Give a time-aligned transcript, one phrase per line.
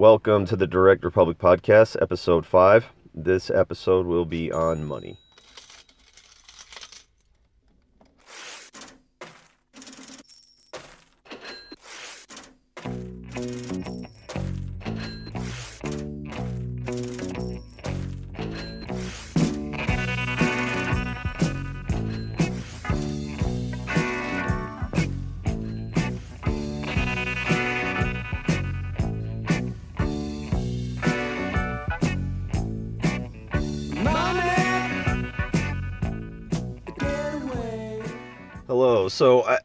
[0.00, 2.86] Welcome to the Direct Republic Podcast, episode 5.
[3.14, 5.18] This episode will be on money.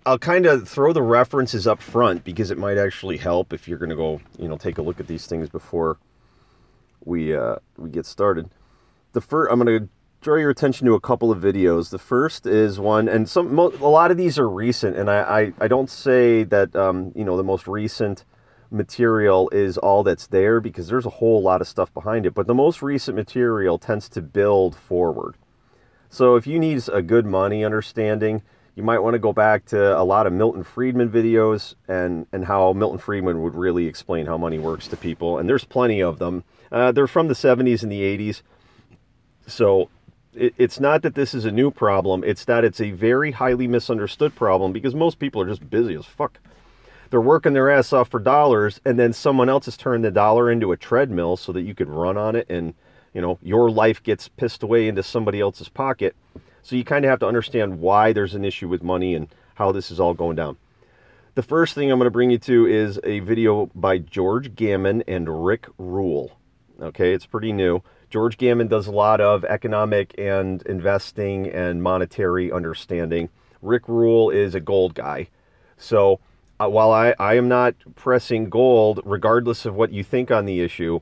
[0.05, 3.79] I'll kind of throw the references up front because it might actually help if you're
[3.79, 5.97] going to go, you know, take a look at these things before
[7.03, 8.49] we uh, we get started.
[9.13, 9.89] The first, I'm going to
[10.21, 11.89] draw your attention to a couple of videos.
[11.89, 15.21] The first is one, and some mo- a lot of these are recent, and I
[15.41, 18.25] I, I don't say that um, you know the most recent
[18.69, 22.45] material is all that's there because there's a whole lot of stuff behind it, but
[22.45, 25.35] the most recent material tends to build forward.
[26.09, 28.43] So if you need a good money understanding
[28.75, 32.45] you might want to go back to a lot of Milton Friedman videos and, and
[32.45, 35.37] how Milton Friedman would really explain how money works to people.
[35.37, 36.43] And there's plenty of them.
[36.71, 38.41] Uh, they're from the 70s and the 80s.
[39.47, 39.89] So
[40.33, 43.67] it, it's not that this is a new problem, it's that it's a very highly
[43.67, 46.39] misunderstood problem because most people are just busy as fuck.
[47.11, 50.51] They're working their ass off for dollars, and then someone else has turned the dollar
[50.51, 52.73] into a treadmill so that you could run on it and
[53.13, 56.15] you know your life gets pissed away into somebody else's pocket
[56.65, 59.71] so you kind of have to understand why there's an issue with money and how
[59.71, 60.57] this is all going down.
[61.35, 65.03] The first thing I'm going to bring you to is a video by George Gammon
[65.07, 66.39] and Rick Rule.
[66.81, 67.83] Okay, it's pretty new.
[68.09, 73.29] George Gammon does a lot of economic and investing and monetary understanding.
[73.61, 75.27] Rick Rule is a gold guy.
[75.77, 76.19] So
[76.59, 80.61] uh, while I, I am not pressing gold, regardless of what you think on the
[80.61, 81.01] issue,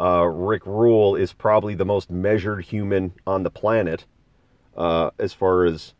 [0.00, 4.06] uh, Rick Rule is probably the most measured human on the planet
[4.76, 5.94] uh, as far as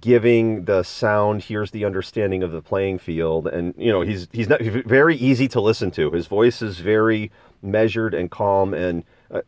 [0.00, 3.46] giving the sound here's the understanding of the playing field.
[3.46, 6.10] And you know he's he's not he's very easy to listen to.
[6.10, 7.30] His voice is very
[7.62, 9.40] measured and calm and uh,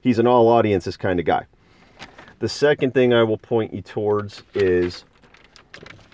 [0.00, 1.46] he's an all audiences kind of guy.
[2.38, 5.04] The second thing i will point you towards is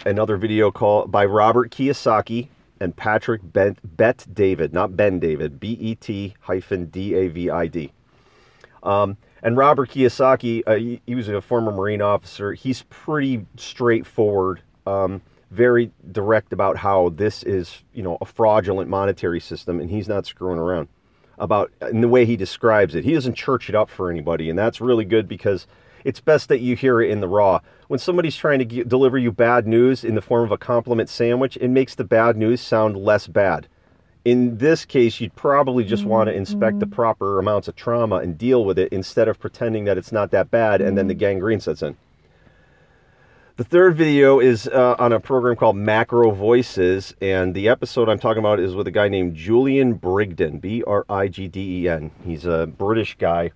[0.07, 2.49] another video call by robert kiyosaki
[2.81, 7.93] and patrick bet, bet david not ben david b-e-t hyphen d-a-v-i-d
[8.83, 12.53] um, and Robert Kiyosaki, uh, he, he, was a former Marine officer.
[12.53, 19.41] He's pretty straightforward, um, very direct about how this is, you know, a fraudulent monetary
[19.41, 20.89] system, and he's not screwing around
[21.39, 23.05] about in the way he describes it.
[23.05, 25.67] He doesn't church it up for anybody, and that's really good because
[26.05, 27.61] it's best that you hear it in the raw.
[27.89, 31.59] When somebody's trying to deliver you bad news in the form of a compliment sandwich,
[31.61, 33.69] it makes the bad news sound less bad
[34.25, 36.95] in this case, you'd probably just want to inspect the mm-hmm.
[36.95, 40.51] proper amounts of trauma and deal with it instead of pretending that it's not that
[40.51, 41.21] bad and then the mm-hmm.
[41.21, 41.97] gangrene sets in.
[43.57, 48.19] The third video is uh, on a program called Macro Voices, and the episode I'm
[48.19, 51.89] talking about is with a guy named Julian Brigden, B R I G D E
[51.89, 52.11] N.
[52.25, 53.53] He's a British guy.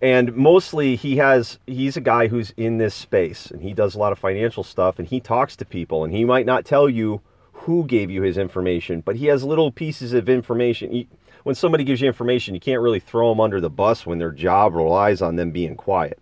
[0.00, 3.98] And mostly he has he's a guy who's in this space and he does a
[3.98, 7.20] lot of financial stuff and he talks to people and he might not tell you
[7.60, 10.90] who gave you his information, but he has little pieces of information.
[10.90, 11.08] He,
[11.42, 14.32] when somebody gives you information, you can't really throw them under the bus when their
[14.32, 16.18] job relies on them being quiet.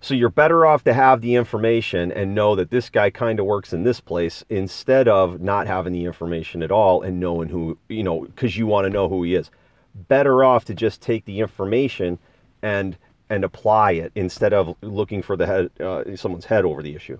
[0.00, 3.46] So you're better off to have the information and know that this guy kind of
[3.46, 7.78] works in this place instead of not having the information at all and knowing who,
[7.88, 9.50] you know, because you want to know who he is.
[9.94, 12.18] Better off to just take the information
[12.60, 12.98] and
[13.30, 17.18] and apply it instead of looking for the head, uh, someone's head over the issue.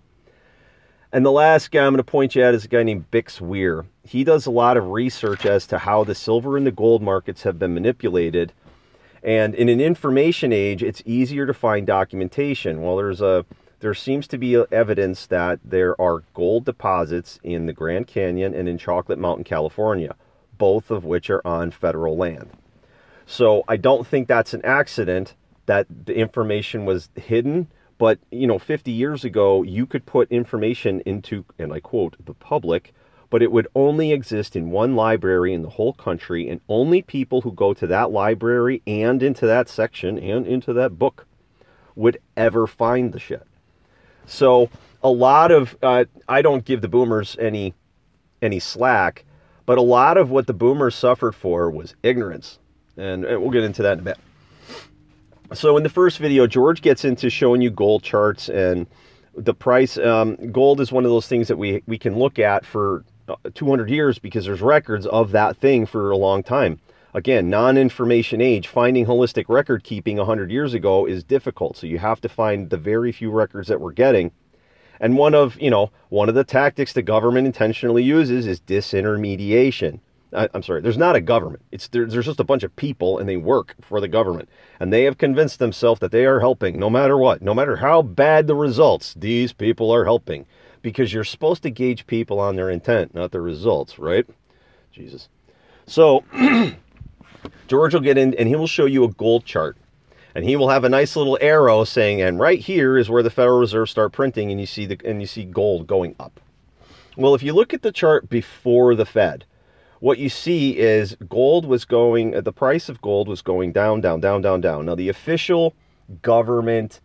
[1.15, 3.41] And the last guy I'm going to point you at is a guy named Bix
[3.41, 3.87] Weir.
[4.03, 7.45] He does a lot of research as to how the silver and the gold markets
[7.45, 8.53] have been manipulated.
[9.23, 12.83] And in an information age, it's easier to find documentation.
[12.83, 13.47] Well, there's a
[13.79, 18.69] there seems to be evidence that there are gold deposits in the Grand Canyon and
[18.69, 20.17] in Chocolate Mountain, California,
[20.59, 22.51] both of which are on federal land.
[23.25, 25.34] So I don't think that's an accident
[25.67, 27.69] that the information was hidden
[27.99, 32.35] but, you know, 50 years ago, you could put information into, and I quote, the
[32.35, 32.93] public,
[33.31, 37.41] but it would only exist in one library in the whole country, and only people
[37.41, 41.27] who go to that library and into that section and into that book
[41.95, 43.47] would ever find the shit.
[44.27, 44.71] So,
[45.03, 47.75] a lot of, uh, I don't give the boomers any
[48.41, 49.25] any slack,
[49.67, 52.59] but a lot of what the boomers suffered for was ignorance.
[52.97, 54.19] And, and we'll get into that in a bit.
[55.54, 58.86] So in the first video, George gets into showing you gold charts and
[59.36, 59.97] the price.
[59.98, 63.36] Um, gold is one of those things that we we can look at for uh,
[63.54, 66.80] 200 years because there's records of that thing for a long time.
[67.15, 71.77] Again, non information age, finding holistic record keeping 100 years ago is difficult.
[71.77, 74.33] So you have to find the very few records that we're getting.
[75.00, 80.00] And one of, you know, one of the tactics the government intentionally uses is disintermediation.
[80.34, 81.63] I, am sorry, there's not a government.
[81.71, 84.48] It's there, there's just a bunch of people and they work for the government.
[84.81, 88.03] And they have convinced themselves that they are helping no matter what, no matter how
[88.03, 90.47] bad the results, these people are helping.
[90.83, 94.27] Because you're supposed to gauge people on their intent, not their results, right?
[94.92, 95.28] Jesus.
[95.86, 96.25] So
[97.69, 99.77] George will get in and he will show you a gold chart.
[100.34, 103.31] And he will have a nice little arrow saying, and right here is where the
[103.31, 106.41] Federal Reserve start printing and you see the and you see gold going up.
[107.16, 109.45] Well, if you look at the chart before the Fed,
[110.04, 114.21] what you see is gold was going, the price of gold was going down, down,
[114.21, 114.84] down, down, down.
[114.84, 115.74] Now, the official
[116.21, 117.01] government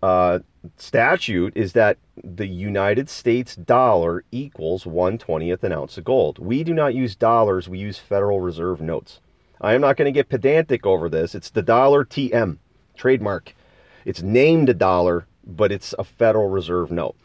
[0.00, 0.38] uh,
[0.76, 6.38] statute is that the United States dollar equals 120th an ounce of gold.
[6.38, 9.18] We do not use dollars, we use Federal Reserve notes.
[9.60, 11.34] I am not going to get pedantic over this.
[11.34, 12.58] It's the dollar TM
[12.96, 13.56] trademark.
[14.04, 17.16] It's named a dollar, but it's a Federal Reserve note.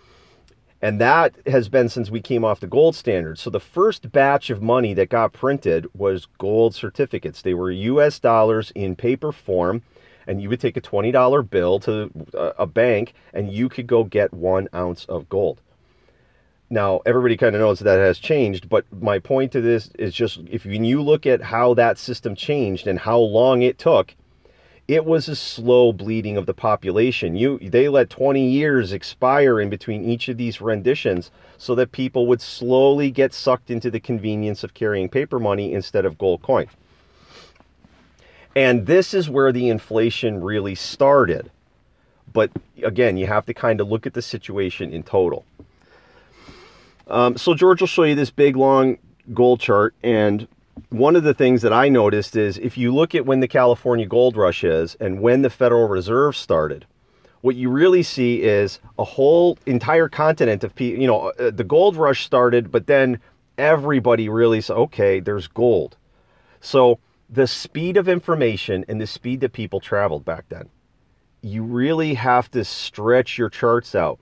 [0.81, 3.39] And that has been since we came off the gold standard.
[3.39, 7.41] So the first batch of money that got printed was gold certificates.
[7.41, 9.81] They were US dollars in paper form.
[10.27, 14.03] And you would take a $20 bill to uh, a bank and you could go
[14.03, 15.61] get one ounce of gold.
[16.69, 20.39] Now, everybody kind of knows that has changed, but my point to this is just
[20.49, 24.15] if when you look at how that system changed and how long it took,
[24.87, 27.35] it was a slow bleeding of the population.
[27.35, 32.27] You they let 20 years expire in between each of these renditions so that people
[32.27, 36.67] would slowly get sucked into the convenience of carrying paper money instead of gold coin.
[38.55, 41.51] And this is where the inflation really started.
[42.31, 42.51] But
[42.83, 45.45] again, you have to kind of look at the situation in total.
[47.07, 48.97] Um, so George will show you this big long
[49.33, 50.47] gold chart, and
[50.89, 54.05] one of the things that I noticed is if you look at when the California
[54.05, 56.85] gold rush is and when the Federal Reserve started,
[57.41, 61.01] what you really see is a whole entire continent of people.
[61.01, 63.19] You know, uh, the gold rush started, but then
[63.57, 65.95] everybody really said, okay, there's gold.
[66.59, 66.99] So
[67.29, 70.69] the speed of information and the speed that people traveled back then,
[71.41, 74.19] you really have to stretch your charts out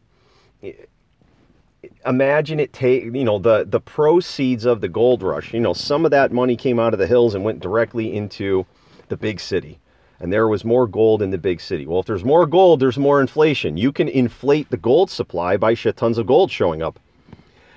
[2.06, 5.54] imagine it take you know the the proceeds of the gold rush.
[5.54, 8.66] You know some of that money came out of the hills and went directly into
[9.10, 9.80] the big city.
[10.20, 11.86] And there was more gold in the big city.
[11.86, 13.78] Well if there's more gold there's more inflation.
[13.78, 17.00] You can inflate the gold supply by shit tons of gold showing up.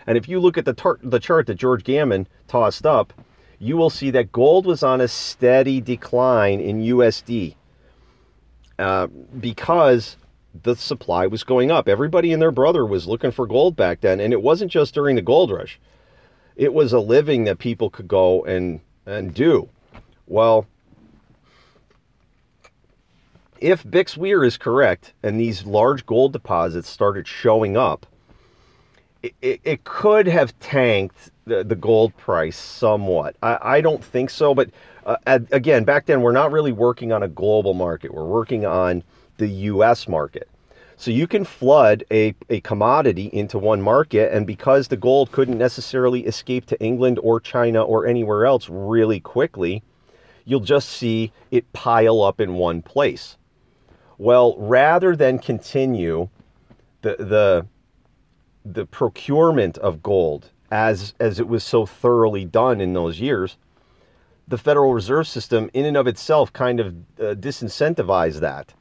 [0.06, 3.12] And if you look at the, tar- the chart that george gammon tossed up
[3.58, 7.54] you will see that gold was on a steady decline in usd
[8.78, 9.06] uh,
[9.40, 10.16] because
[10.62, 11.88] the supply was going up.
[11.88, 15.16] Everybody and their brother was looking for gold back then, and it wasn't just during
[15.16, 15.78] the gold rush.
[16.56, 19.68] It was a living that people could go and and do.
[20.26, 20.66] Well,
[23.60, 28.06] if Bix Weir is correct and these large gold deposits started showing up,
[29.22, 33.34] it, it, could have tanked the, the gold price somewhat.
[33.42, 34.70] I, I don't think so, but
[35.04, 38.12] uh, again, back then we're not really working on a global market.
[38.14, 39.02] We're working on
[39.38, 40.48] the US market.
[40.96, 45.58] So you can flood a, a commodity into one market, and because the gold couldn't
[45.58, 49.82] necessarily escape to England or China or anywhere else really quickly,
[50.46, 53.36] you'll just see it pile up in one place.
[54.16, 56.30] Well, rather than continue
[57.02, 57.66] the the
[58.64, 63.58] the procurement of gold as as it was so thoroughly done in those years,
[64.48, 68.72] the Federal Reserve System, in and of itself, kind of uh, disincentivized that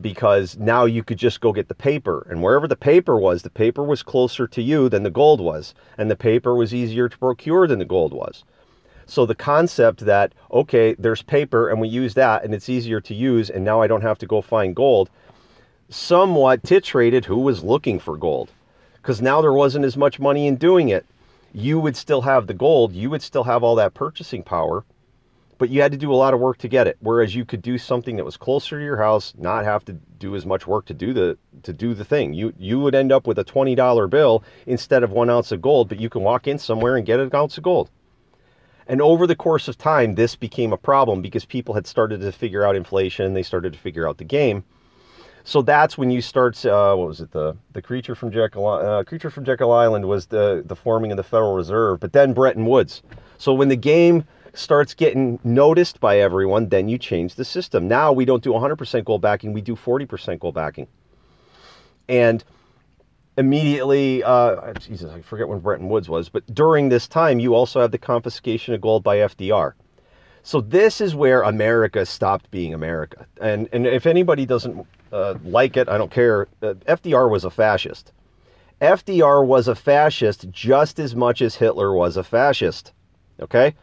[0.00, 2.26] because now you could just go get the paper.
[2.30, 5.74] And wherever the paper was, the paper was closer to you than the gold was.
[5.96, 8.44] And the paper was easier to procure than the gold was.
[9.06, 13.14] So the concept that, okay, there's paper and we use that and it's easier to
[13.14, 15.10] use and now I don't have to go find gold,
[15.88, 18.50] somewhat titrated who was looking for gold.
[18.94, 21.06] Because now there wasn't as much money in doing it.
[21.52, 24.84] You would still have the gold, you would still have all that purchasing power
[25.58, 26.96] but you had to do a lot of work to get it.
[27.00, 30.36] Whereas you could do something that was closer to your house, not have to do
[30.36, 32.34] as much work to do the to do the thing.
[32.34, 35.62] You you would end up with a twenty dollar bill instead of one ounce of
[35.62, 37.90] gold, but you can walk in somewhere and get an ounce of gold.
[38.88, 42.30] And over the course of time, this became a problem because people had started to
[42.30, 43.26] figure out inflation.
[43.26, 44.62] and They started to figure out the game.
[45.42, 46.64] So that's when you start.
[46.66, 47.30] Uh, what was it?
[47.30, 51.16] The the creature from Jekyll uh, creature from Jekyll Island was the the forming of
[51.16, 53.02] the Federal Reserve, but then Bretton Woods.
[53.38, 54.24] So when the game
[54.56, 57.86] starts getting noticed by everyone, then you change the system.
[57.86, 60.86] Now we don't do 100% gold backing, we do 40% gold backing.
[62.08, 62.42] And
[63.36, 67.80] immediately, uh, Jesus, I forget when Bretton Woods was, but during this time, you also
[67.80, 69.72] have the confiscation of gold by FDR.
[70.42, 73.26] So this is where America stopped being America.
[73.40, 76.46] And and if anybody doesn't uh, like it, I don't care.
[76.62, 78.12] Uh, FDR was a fascist.
[78.80, 82.92] FDR was a fascist just as much as Hitler was a fascist.
[83.40, 83.74] Okay?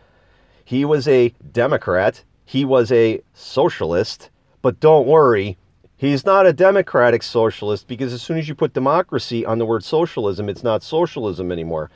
[0.65, 4.29] He was a Democrat, he was a socialist,
[4.61, 5.57] but don't worry,
[5.97, 9.83] he's not a democratic socialist because as soon as you put democracy on the word
[9.83, 11.89] socialism, it's not socialism anymore.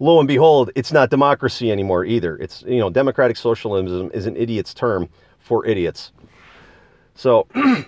[0.00, 2.36] Lo and behold, it's not democracy anymore either.
[2.38, 5.08] It's, you know, democratic socialism is an idiot's term
[5.38, 6.12] for idiots.
[7.14, 7.48] So,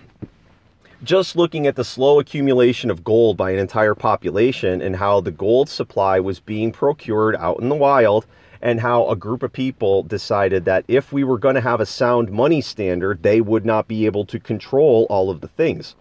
[1.05, 5.31] just looking at the slow accumulation of gold by an entire population and how the
[5.31, 8.27] gold supply was being procured out in the wild
[8.63, 11.87] and how a group of people decided that if we were going to have a
[11.87, 15.95] sound money standard, they would not be able to control all of the things.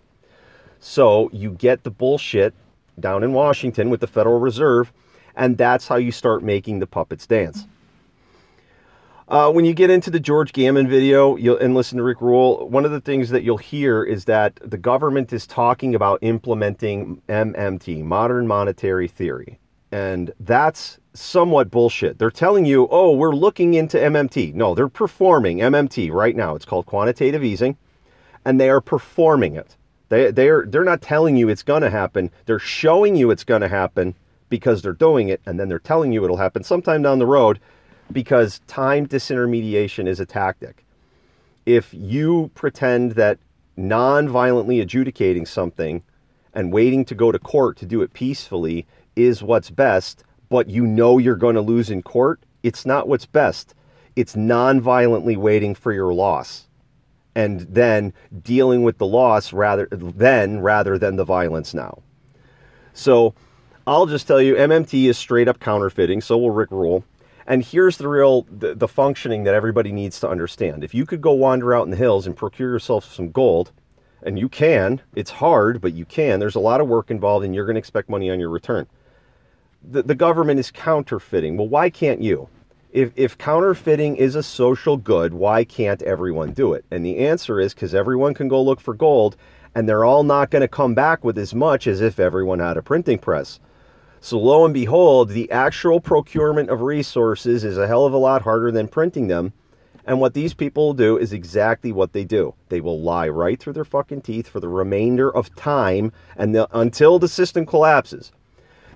[0.80, 2.54] So you get the bullshit
[3.00, 4.92] down in Washington with the Federal Reserve,
[5.36, 7.66] and that's how you start making the puppets dance.
[9.30, 12.68] Uh, when you get into the George Gammon video you'll and listen to Rick Rule,
[12.68, 17.22] one of the things that you'll hear is that the government is talking about implementing
[17.30, 19.59] MMT, modern monetary theory.
[19.92, 22.20] And that's somewhat bullshit.
[22.20, 24.54] They're telling you, oh, we're looking into MMT.
[24.54, 26.56] No, they're performing MMT right now.
[26.56, 27.78] It's called quantitative easing,
[28.46, 29.76] and they are performing it.
[30.10, 32.32] They, they're, they're not telling you it's going to happen.
[32.46, 34.16] They're showing you it's going to happen
[34.50, 37.60] because they're doing it, and then they're telling you it'll happen sometime down the road
[38.12, 40.86] because time disintermediation is a tactic.
[41.66, 43.38] If you pretend that
[43.78, 46.04] non violently adjudicating something
[46.54, 48.88] and waiting to go to court to do it peacefully
[49.20, 53.26] is what's best, but you know you're going to lose in court, it's not what's
[53.26, 53.76] best.
[54.16, 56.68] It's non violently waiting for your loss
[57.36, 58.12] and then
[58.42, 62.02] dealing with the loss rather then rather than the violence now.
[62.94, 63.34] So
[63.88, 67.04] I'll just tell you MMT is straight up counterfeiting, so will Rick Rule.
[67.48, 70.84] And here's the real the, the, functioning that everybody needs to understand.
[70.84, 73.72] If you could go wander out in the hills and procure yourself some gold,
[74.22, 76.40] and you can, it's hard, but you can.
[76.40, 78.86] There's a lot of work involved, and you're going to expect money on your return.
[79.82, 81.58] The, the government is counterfeiting.
[81.58, 82.50] Well, why can't you?
[82.92, 86.86] If, if counterfeiting is a social good, why can't everyone do it?
[86.90, 89.38] And the answer is because everyone can go look for gold,
[89.76, 92.78] and they're all not going to come back with as much as if everyone had
[92.78, 93.60] a printing press.
[94.22, 98.42] So lo and behold, the actual procurement of resources is a hell of a lot
[98.42, 99.54] harder than printing them.
[100.06, 102.56] And what these people will do is exactly what they do.
[102.70, 107.20] They will lie right through their fucking teeth for the remainder of time and until
[107.20, 108.32] the system collapses.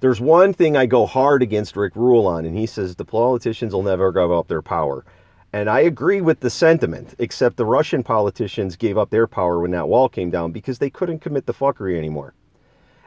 [0.03, 3.73] There's one thing I go hard against Rick Rule on, and he says the politicians
[3.73, 5.05] will never give up their power.
[5.53, 9.71] And I agree with the sentiment, except the Russian politicians gave up their power when
[9.71, 12.33] that wall came down because they couldn't commit the fuckery anymore.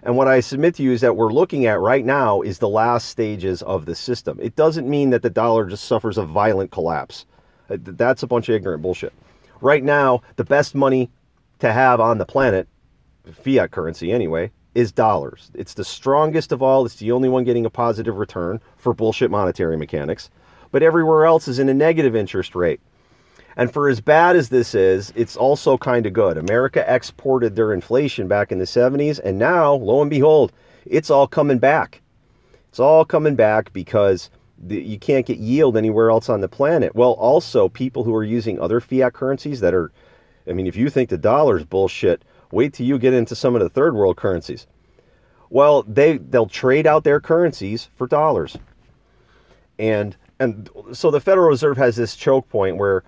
[0.02, 2.66] And what I submit to you is that we're looking at right now is the
[2.66, 4.38] last stages of the system.
[4.40, 7.26] It doesn't mean that the dollar just suffers a violent collapse.
[7.68, 9.12] Uh, that's a bunch of ignorant bullshit.
[9.60, 11.10] Right now, the best money
[11.58, 12.68] to have on the planet,
[13.44, 15.50] fiat currency anyway, is dollars.
[15.54, 16.85] It's the strongest of all.
[16.85, 20.28] It's the only one getting a positive return for bullshit monetary mechanics.
[20.71, 22.80] But everywhere else is in a negative interest rate.
[23.56, 26.37] And for as bad as this is, it's also kind of good.
[26.37, 30.52] America exported their inflation back in the 70s, and now, lo and behold,
[30.85, 32.02] it's all coming back.
[32.68, 34.28] It's all coming back because
[34.59, 36.95] the, you can't get yield anywhere else on the planet.
[36.95, 39.90] Well, also, people who are using other fiat currencies that are,
[40.47, 42.23] I mean, if you think the dollar's bullshit,
[42.56, 44.66] wait till you get into some of the third world currencies.
[45.50, 48.56] Well, they they'll trade out their currencies for dollars.
[49.78, 53.04] And and so the Federal Reserve has this choke point where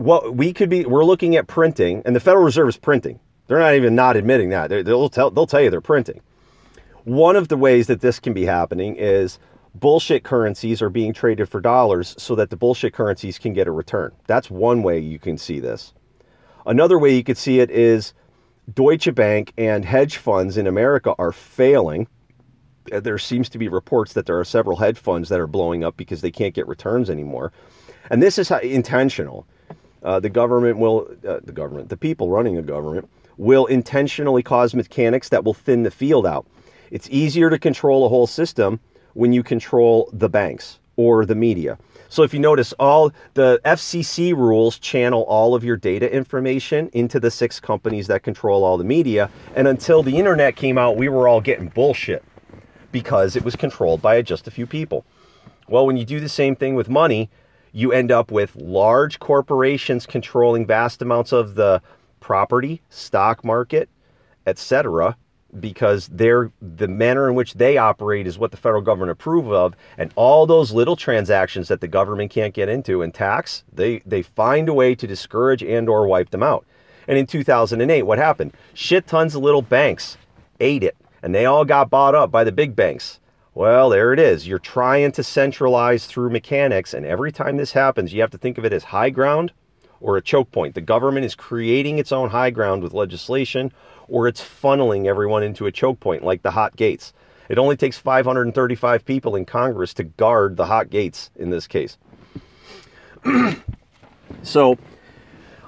[0.00, 3.20] what we could be we're looking at printing and the federal reserve is printing.
[3.46, 4.70] They're not even not admitting that.
[4.70, 6.20] They will tell they'll tell you they're printing.
[7.04, 9.38] One of the ways that this can be happening is
[9.74, 13.72] bullshit currencies are being traded for dollars so that the bullshit currencies can get a
[13.72, 14.12] return.
[14.26, 15.92] That's one way you can see this.
[16.66, 18.14] Another way you could see it is
[18.74, 22.06] deutsche bank and hedge funds in america are failing
[22.86, 25.96] there seems to be reports that there are several hedge funds that are blowing up
[25.96, 27.52] because they can't get returns anymore
[28.10, 29.46] and this is how, intentional
[30.02, 34.74] uh, the government will, uh, the government, the people running the government will intentionally cause
[34.74, 36.46] mechanics that will thin the field out.
[36.90, 38.80] It's easier to control a whole system
[39.14, 41.78] when you control the banks or the media.
[42.10, 47.20] So if you notice, all the FCC rules channel all of your data information into
[47.20, 49.30] the six companies that control all the media.
[49.54, 52.24] And until the internet came out, we were all getting bullshit
[52.90, 55.06] because it was controlled by just a few people.
[55.68, 57.30] Well, when you do the same thing with money,
[57.70, 61.80] you end up with large corporations controlling vast amounts of the
[62.18, 63.88] property, stock market,
[64.48, 65.16] etc.
[65.58, 69.74] because they're the manner in which they operate is what the federal government approve of
[69.98, 74.22] and all those little transactions that the government can't get into and tax they they
[74.22, 76.64] find a way to discourage and or wipe them out.
[77.08, 78.52] And in 2008 what happened?
[78.74, 80.16] Shit tons of little banks
[80.60, 83.18] ate it and they all got bought up by the big banks.
[83.52, 84.46] Well there it is.
[84.46, 88.58] You're trying to centralize through mechanics and every time this happens you have to think
[88.58, 89.52] of it as high ground
[90.00, 90.74] or a choke point.
[90.74, 93.72] The government is creating its own high ground with legislation
[94.10, 97.12] or it's funneling everyone into a choke point like the hot gates.
[97.48, 101.98] It only takes 535 people in Congress to guard the hot gates in this case.
[104.42, 104.78] so,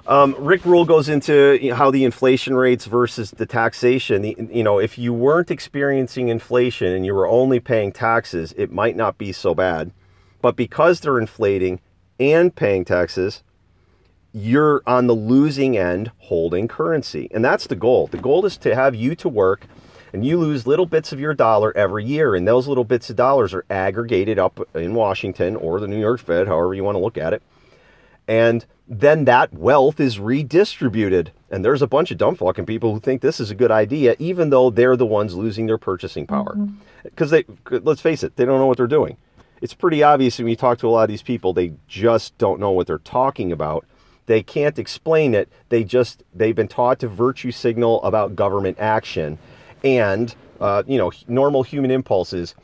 [0.06, 4.22] um, Rick Rule goes into how the inflation rates versus the taxation.
[4.22, 8.72] The, you know, if you weren't experiencing inflation and you were only paying taxes, it
[8.72, 9.92] might not be so bad.
[10.40, 11.80] But because they're inflating
[12.18, 13.42] and paying taxes,
[14.32, 17.28] you're on the losing end holding currency.
[17.32, 18.06] And that's the goal.
[18.06, 19.66] The goal is to have you to work
[20.12, 22.34] and you lose little bits of your dollar every year.
[22.34, 26.20] And those little bits of dollars are aggregated up in Washington or the New York
[26.20, 27.42] Fed, however you want to look at it.
[28.28, 31.32] And then that wealth is redistributed.
[31.50, 34.16] And there's a bunch of dumb fucking people who think this is a good idea,
[34.18, 36.56] even though they're the ones losing their purchasing power.
[37.02, 37.74] Because mm-hmm.
[37.74, 39.16] they, let's face it, they don't know what they're doing.
[39.60, 42.58] It's pretty obvious when you talk to a lot of these people, they just don't
[42.58, 43.86] know what they're talking about
[44.26, 45.48] they can't explain it.
[45.68, 49.38] They just they've been taught to virtue signal about government action,
[49.82, 52.54] and uh, you know normal human impulses,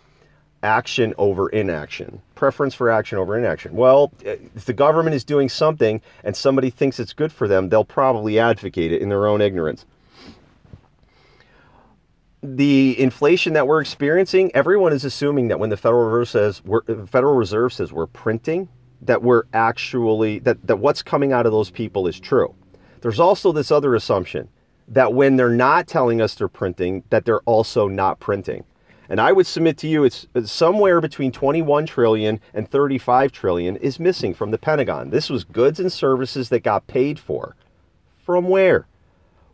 [0.62, 3.74] action over inaction, preference for action over inaction.
[3.74, 7.84] Well, if the government is doing something and somebody thinks it's good for them, they'll
[7.84, 9.84] probably advocate it in their own ignorance.
[12.40, 16.62] The inflation that we're experiencing, everyone is assuming that when the Federal Reserve says
[17.08, 18.68] Federal Reserve says we're printing,
[19.00, 22.54] that we're actually that, that what's coming out of those people is true.
[23.00, 24.48] There's also this other assumption
[24.88, 28.64] that when they're not telling us they're printing, that they're also not printing.
[29.08, 33.98] And I would submit to you it's somewhere between 21 trillion and 35 trillion is
[33.98, 35.10] missing from the Pentagon.
[35.10, 37.56] This was goods and services that got paid for.
[38.24, 38.86] From where?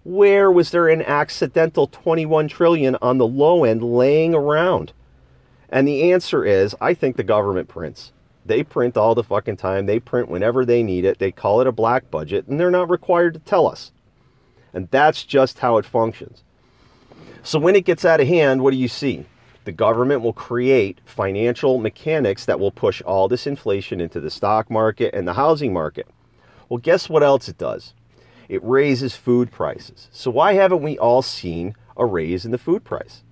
[0.02, 4.92] Where was there an accidental 21 trillion on the low end laying around?
[5.68, 8.12] And the answer is I think the government prints.
[8.46, 9.86] They print all the fucking time.
[9.86, 11.18] They print whenever they need it.
[11.18, 13.92] They call it a black budget, and they're not required to tell us.
[14.72, 16.42] And that's just how it functions.
[17.42, 19.26] So when it gets out of hand, what do you see?
[19.64, 24.70] The government will create financial mechanics that will push all this inflation into the stock
[24.70, 26.06] market and the housing market.
[26.68, 27.94] Well, guess what else it does?
[28.48, 30.08] It raises food prices.
[30.12, 33.23] So why haven't we all seen a raise in the food price?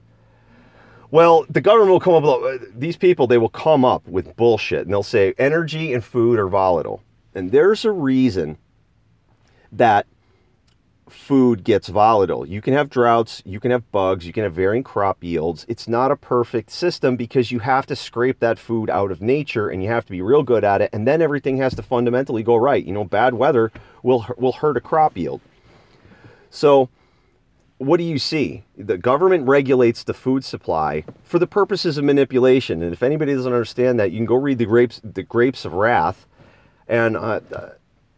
[1.12, 4.81] Well, the government will come up with these people, they will come up with bullshit
[4.81, 7.03] and they'll say energy and food are volatile.
[7.35, 8.57] And there's a reason
[9.70, 10.07] that
[11.11, 12.48] food gets volatile.
[12.48, 15.66] You can have droughts, you can have bugs, you can have varying crop yields.
[15.68, 19.68] It's not a perfect system because you have to scrape that food out of nature
[19.68, 22.42] and you have to be real good at it and then everything has to fundamentally
[22.42, 22.83] go right.
[22.83, 23.70] You know, bad weather
[24.03, 25.42] will will hurt a crop yield.
[26.48, 26.88] So,
[27.78, 28.64] what do you see?
[28.76, 32.82] The government regulates the food supply for the purposes of manipulation.
[32.82, 35.72] And if anybody doesn't understand that, you can go read the grapes, the grapes of
[35.74, 36.26] wrath.
[36.87, 37.68] And uh, uh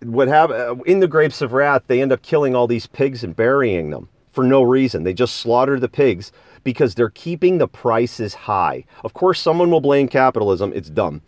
[0.05, 3.25] what happened uh, in the grapes of wrath, they end up killing all these pigs
[3.25, 5.05] and burying them for no reason.
[5.05, 8.85] They just slaughter the pigs because they're keeping the prices high.
[9.03, 10.73] Of course, someone will blame capitalism.
[10.75, 11.23] It's dumb.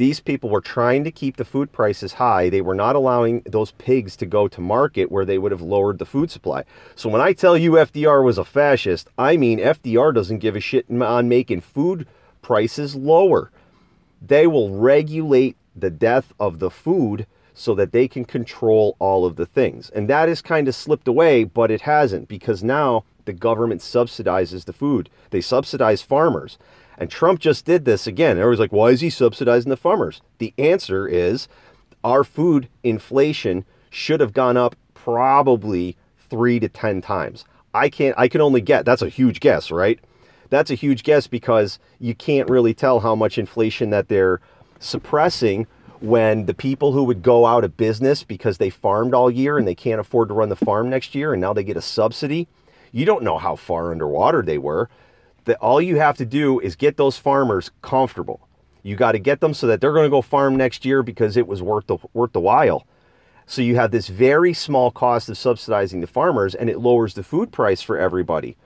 [0.00, 2.48] These people were trying to keep the food prices high.
[2.48, 5.98] They were not allowing those pigs to go to market where they would have lowered
[5.98, 6.64] the food supply.
[6.94, 10.60] So when I tell you FDR was a fascist, I mean FDR doesn't give a
[10.60, 12.06] shit on making food
[12.40, 13.50] prices lower.
[14.26, 19.36] They will regulate the death of the food so that they can control all of
[19.36, 19.90] the things.
[19.90, 24.64] And that has kind of slipped away, but it hasn't because now the government subsidizes
[24.64, 25.10] the food.
[25.28, 26.56] They subsidize farmers.
[27.00, 28.38] And Trump just did this again.
[28.38, 30.20] Everybody's like, why is he subsidizing the farmers?
[30.36, 31.48] The answer is
[32.04, 35.96] our food inflation should have gone up probably
[36.28, 37.46] three to 10 times.
[37.72, 39.98] I can't, I can only get, that's a huge guess, right?
[40.50, 44.40] That's a huge guess because you can't really tell how much inflation that they're
[44.78, 45.66] suppressing
[46.00, 49.66] when the people who would go out of business because they farmed all year and
[49.66, 52.46] they can't afford to run the farm next year and now they get a subsidy,
[52.92, 54.90] you don't know how far underwater they were
[55.44, 58.48] that all you have to do is get those farmers comfortable.
[58.82, 61.36] You got to get them so that they're going to go farm next year because
[61.36, 62.86] it was worth the worth the while.
[63.46, 67.24] So you have this very small cost of subsidizing the farmers and it lowers the
[67.24, 68.56] food price for everybody.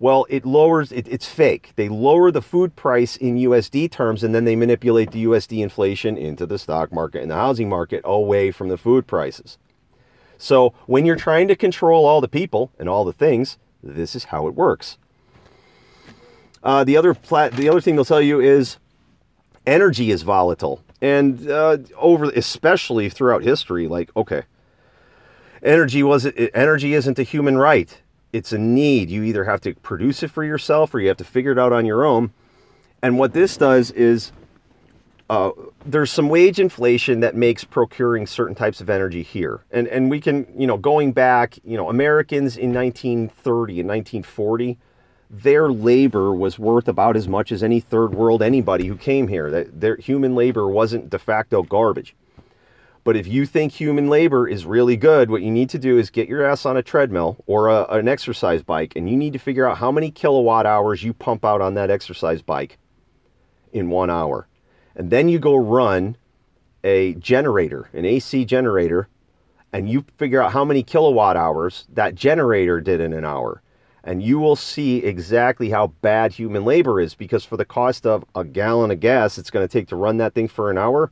[0.00, 1.72] Well, it lowers it, it's fake.
[1.76, 6.18] They lower the food price in USD terms and then they manipulate the USD inflation
[6.18, 9.56] into the stock market and the housing market away from the food prices.
[10.36, 14.24] So, when you're trying to control all the people and all the things, this is
[14.24, 14.98] how it works.
[16.64, 18.78] Uh, the other plat- the other thing they'll tell you is
[19.66, 24.44] energy is volatile, and uh, over especially throughout history, like okay,
[25.62, 28.00] energy was energy isn't a human right;
[28.32, 29.10] it's a need.
[29.10, 31.72] You either have to produce it for yourself, or you have to figure it out
[31.72, 32.32] on your own.
[33.02, 34.32] And what this does is
[35.28, 35.50] uh,
[35.84, 39.64] there's some wage inflation that makes procuring certain types of energy here.
[39.70, 44.78] And, and we can, you know, going back, you know, Americans in 1930 and 1940,
[45.42, 49.50] their labor was worth about as much as any third world anybody who came here.
[49.50, 52.14] That their human labor wasn't de facto garbage.
[53.02, 56.08] But if you think human labor is really good, what you need to do is
[56.08, 59.38] get your ass on a treadmill or a, an exercise bike, and you need to
[59.38, 62.78] figure out how many kilowatt hours you pump out on that exercise bike
[63.74, 64.48] in one hour
[64.94, 66.16] and then you go run
[66.82, 69.08] a generator, an AC generator,
[69.72, 73.62] and you figure out how many kilowatt hours that generator did in an hour.
[74.06, 78.24] And you will see exactly how bad human labor is because for the cost of
[78.34, 81.10] a gallon of gas it's going to take to run that thing for an hour,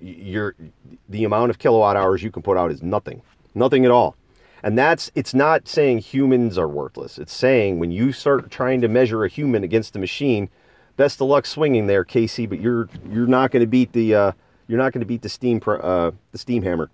[0.00, 3.22] the amount of kilowatt hours you can put out is nothing.
[3.54, 4.16] Nothing at all.
[4.62, 7.18] And that's it's not saying humans are worthless.
[7.18, 10.48] It's saying when you start trying to measure a human against a machine,
[10.96, 12.46] best of luck swinging there, Casey.
[12.46, 14.32] But you're you're not going to beat the uh,
[14.68, 16.90] you're not going to beat the steam uh, the steam hammer.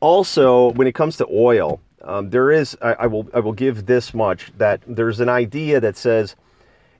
[0.00, 3.86] Also, when it comes to oil, um, there is I, I will I will give
[3.86, 6.36] this much that there's an idea that says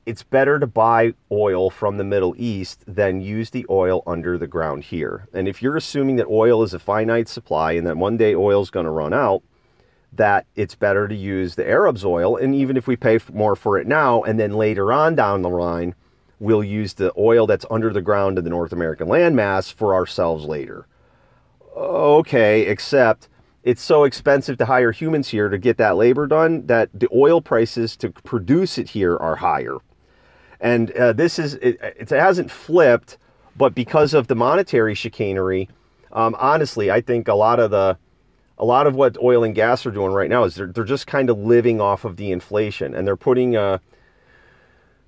[0.07, 4.47] it's better to buy oil from the Middle East than use the oil under the
[4.47, 5.29] ground here.
[5.33, 8.63] And if you're assuming that oil is a finite supply and that one day oil
[8.63, 9.43] is going to run out,
[10.13, 12.37] that it's better to use the Arabs oil.
[12.37, 15.51] And even if we pay more for it now, and then later on down the
[15.51, 15.95] line,
[16.39, 20.45] we'll use the oil that's under the ground in the North American landmass for ourselves
[20.47, 20.87] later.
[21.77, 23.29] Okay, except
[23.63, 27.41] it's so expensive to hire humans here to get that labor done that the oil
[27.41, 29.77] prices to produce it here are higher.
[30.61, 33.19] And uh, this is, it, it, hasn't flipped,
[33.57, 35.69] but because of the monetary chicanery,
[36.13, 37.99] um, honestly, I think a lot of the,
[38.59, 41.07] a lot of what oil and gas are doing right now is they're, they're just
[41.07, 43.79] kind of living off of the inflation and they're putting uh,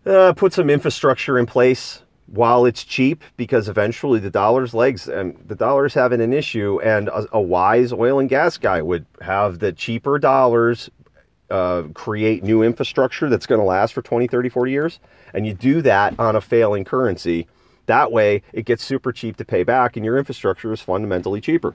[0.06, 2.01] uh, put some infrastructure in place
[2.32, 7.08] while it's cheap because eventually the dollar's legs and the dollar's having an issue and
[7.08, 10.88] a, a wise oil and gas guy would have the cheaper dollars
[11.50, 14.98] uh, create new infrastructure that's going to last for 20 30 40 years
[15.34, 17.46] and you do that on a failing currency.
[17.84, 21.74] That way it gets super cheap to pay back and your infrastructure is fundamentally cheaper.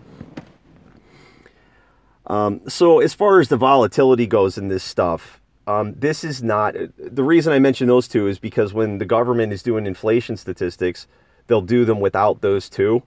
[2.25, 6.75] Um, so as far as the volatility goes in this stuff, um, this is not
[6.97, 11.07] the reason I mention those two is because when the government is doing inflation statistics,
[11.47, 13.03] they'll do them without those two,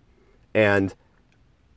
[0.55, 0.94] and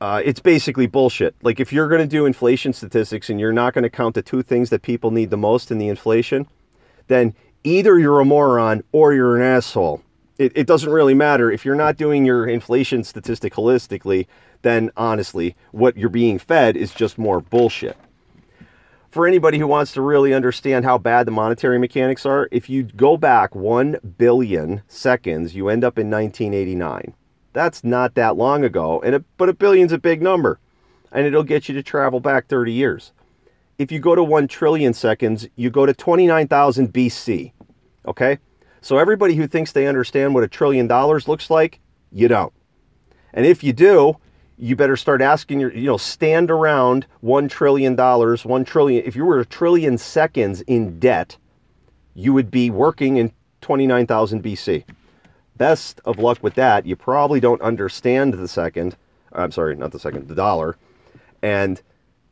[0.00, 1.34] uh, it's basically bullshit.
[1.42, 4.22] Like if you're going to do inflation statistics and you're not going to count the
[4.22, 6.46] two things that people need the most in the inflation,
[7.08, 10.02] then either you're a moron or you're an asshole.
[10.36, 14.26] It, it doesn't really matter if you're not doing your inflation statistic holistically
[14.64, 17.96] then honestly, what you're being fed is just more bullshit.
[19.14, 22.82] For anybody who wants to really understand how bad the monetary mechanics are, if you
[22.82, 27.14] go back 1 billion seconds, you end up in 1989.
[27.52, 30.58] That's not that long ago, and a, but a billion's a big number,
[31.12, 33.12] and it'll get you to travel back 30 years.
[33.78, 37.52] If you go to 1 trillion seconds, you go to 29,000 BC.
[38.08, 38.38] Okay?
[38.80, 41.78] So everybody who thinks they understand what a trillion dollars looks like,
[42.10, 42.52] you don't.
[43.32, 44.16] And if you do,
[44.56, 49.04] you better start asking your, you know, stand around $1 trillion, 1 trillion.
[49.04, 51.36] If you were a trillion seconds in debt,
[52.14, 54.84] you would be working in 29,000 BC.
[55.56, 56.86] Best of luck with that.
[56.86, 58.96] You probably don't understand the second.
[59.32, 60.76] I'm sorry, not the second, the dollar.
[61.42, 61.82] And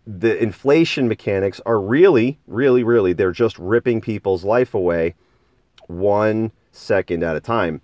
[0.07, 5.15] the inflation mechanics are really, really, really, they're just ripping people's life away
[5.87, 7.81] one second at a time.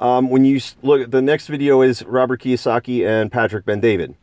[0.00, 4.14] Um, when you look, the next video is Robert Kiyosaki and Patrick Ben David,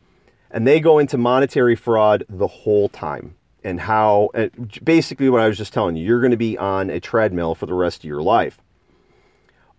[0.50, 5.48] and they go into monetary fraud the whole time and how, and basically what I
[5.48, 8.04] was just telling you, you're going to be on a treadmill for the rest of
[8.04, 8.60] your life.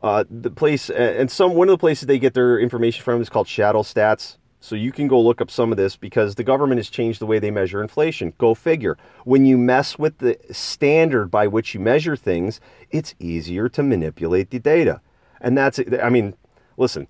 [0.03, 3.29] Uh, the place and some one of the places they get their information from is
[3.29, 4.37] called Shadow Stats.
[4.59, 7.25] So you can go look up some of this because the government has changed the
[7.25, 8.33] way they measure inflation.
[8.37, 8.97] Go figure.
[9.23, 12.59] When you mess with the standard by which you measure things,
[12.91, 15.01] it's easier to manipulate the data.
[15.41, 16.35] And that's, I mean,
[16.77, 17.07] listen,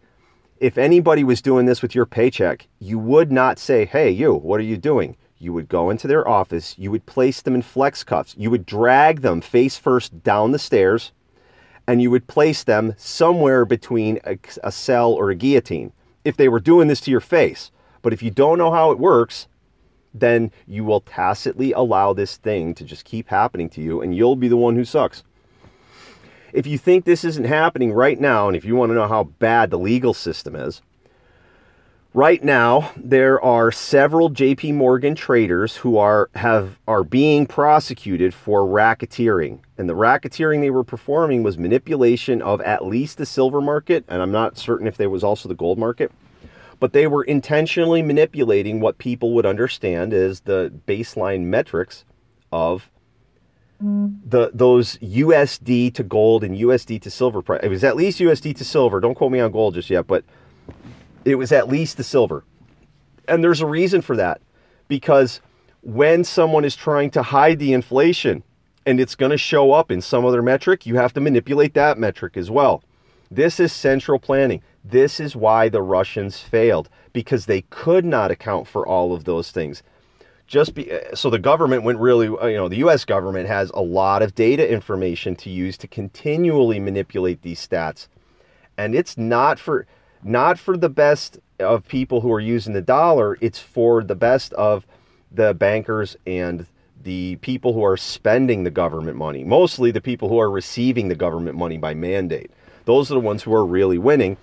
[0.60, 4.60] if anybody was doing this with your paycheck, you would not say, hey, you, what
[4.60, 5.16] are you doing?
[5.38, 8.66] You would go into their office, you would place them in flex cuffs, you would
[8.66, 11.12] drag them face first down the stairs,
[11.88, 15.94] and you would place them somewhere between a, a cell or a guillotine
[16.26, 17.72] if they were doing this to your face.
[18.02, 19.48] But if you don't know how it works,
[20.13, 24.36] then you will tacitly allow this thing to just keep happening to you and you'll
[24.36, 25.24] be the one who sucks.
[26.54, 29.26] If you think this isn't happening right now, and if you want to know how
[29.26, 30.82] bad the legal system is,
[32.14, 38.62] right now there are several JP Morgan traders who are have are being prosecuted for
[38.62, 39.60] racketeering.
[39.78, 44.22] And the racketeering they were performing was manipulation of at least the silver market, and
[44.22, 46.12] I'm not certain if there was also the gold market
[46.80, 52.06] but they were intentionally manipulating what people would understand as the baseline metrics
[52.52, 52.90] of
[53.80, 57.62] the those USD to gold and USD to silver price.
[57.63, 59.00] It was at least USD to silver.
[59.00, 60.24] Don't quote me on gold just yet, but
[61.26, 62.44] it was at least the silver.
[63.28, 64.42] And there's a reason for that
[64.88, 65.42] because
[65.82, 68.44] when someone is trying to hide the inflation
[68.86, 71.98] and it's going to show up in some other metric, you have to manipulate that
[71.98, 72.84] metric as well.
[73.30, 74.62] This is central planning.
[74.84, 79.52] This is why the Russians failed because they could not account for all of those
[79.52, 79.84] things.
[80.48, 83.70] Just be, uh, so the government went really, uh, you know, the US government has
[83.74, 88.08] a lot of data information to use to continually manipulate these stats.
[88.78, 89.86] And it's not for
[90.24, 94.54] not for the best of people who are using the dollar, it's for the best
[94.54, 94.86] of
[95.32, 96.66] the bankers and
[97.04, 101.16] the people who are spending the government money, mostly the people who are receiving the
[101.16, 102.52] government money by mandate.
[102.86, 104.38] Those are the ones who are really winning.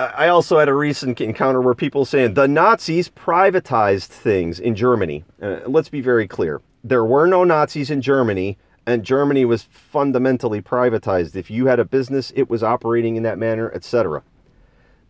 [0.00, 5.24] I also had a recent encounter where people saying the Nazis privatized things in Germany.
[5.42, 6.62] Uh, let's be very clear.
[6.82, 11.36] There were no Nazis in Germany, and Germany was fundamentally privatized.
[11.36, 14.22] If you had a business, it was operating in that manner, etc.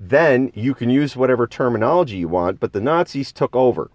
[0.00, 3.90] Then you can use whatever terminology you want, but the Nazis took over.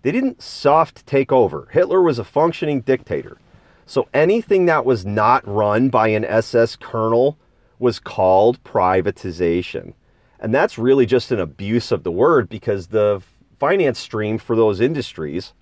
[0.00, 1.68] They didn't soft take over.
[1.72, 3.36] Hitler was a functioning dictator.
[3.84, 7.36] So anything that was not run by an SS colonel
[7.78, 9.92] was called privatization.
[10.40, 13.22] And that's really just an abuse of the word because the
[13.58, 15.52] finance stream for those industries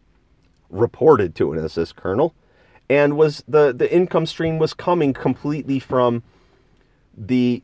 [0.68, 2.34] reported to an SS colonel
[2.88, 6.22] and was the, the income stream was coming completely from
[7.16, 7.62] the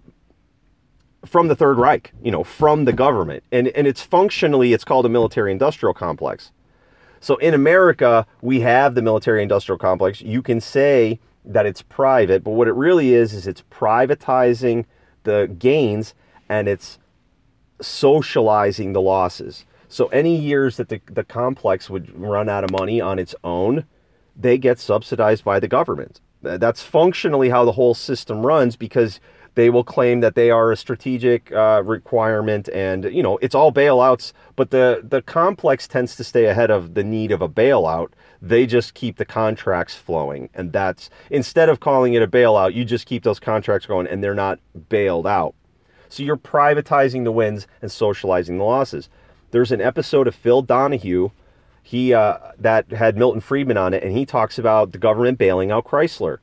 [1.24, 3.44] from the Third Reich, you know, from the government.
[3.52, 6.50] And and it's functionally it's called a military industrial complex.
[7.20, 10.20] So in America, we have the military industrial complex.
[10.20, 14.86] You can say that it's private, but what it really is is it's privatizing
[15.22, 16.14] the gains
[16.48, 16.98] and it's
[17.82, 19.64] socializing the losses.
[19.88, 23.84] So any years that the, the complex would run out of money on its own,
[24.34, 26.20] they get subsidized by the government.
[26.40, 29.20] That's functionally how the whole system runs because
[29.54, 33.72] they will claim that they are a strategic uh, requirement, and you know it's all
[33.72, 34.32] bailouts.
[34.56, 38.12] But the the complex tends to stay ahead of the need of a bailout.
[38.40, 42.84] They just keep the contracts flowing, and that's instead of calling it a bailout, you
[42.84, 45.54] just keep those contracts going, and they're not bailed out.
[46.12, 49.08] So you're privatizing the wins and socializing the losses.
[49.50, 51.30] There's an episode of Phil Donahue
[51.82, 55.70] he uh, that had Milton Friedman on it, and he talks about the government bailing
[55.70, 56.40] out Chrysler.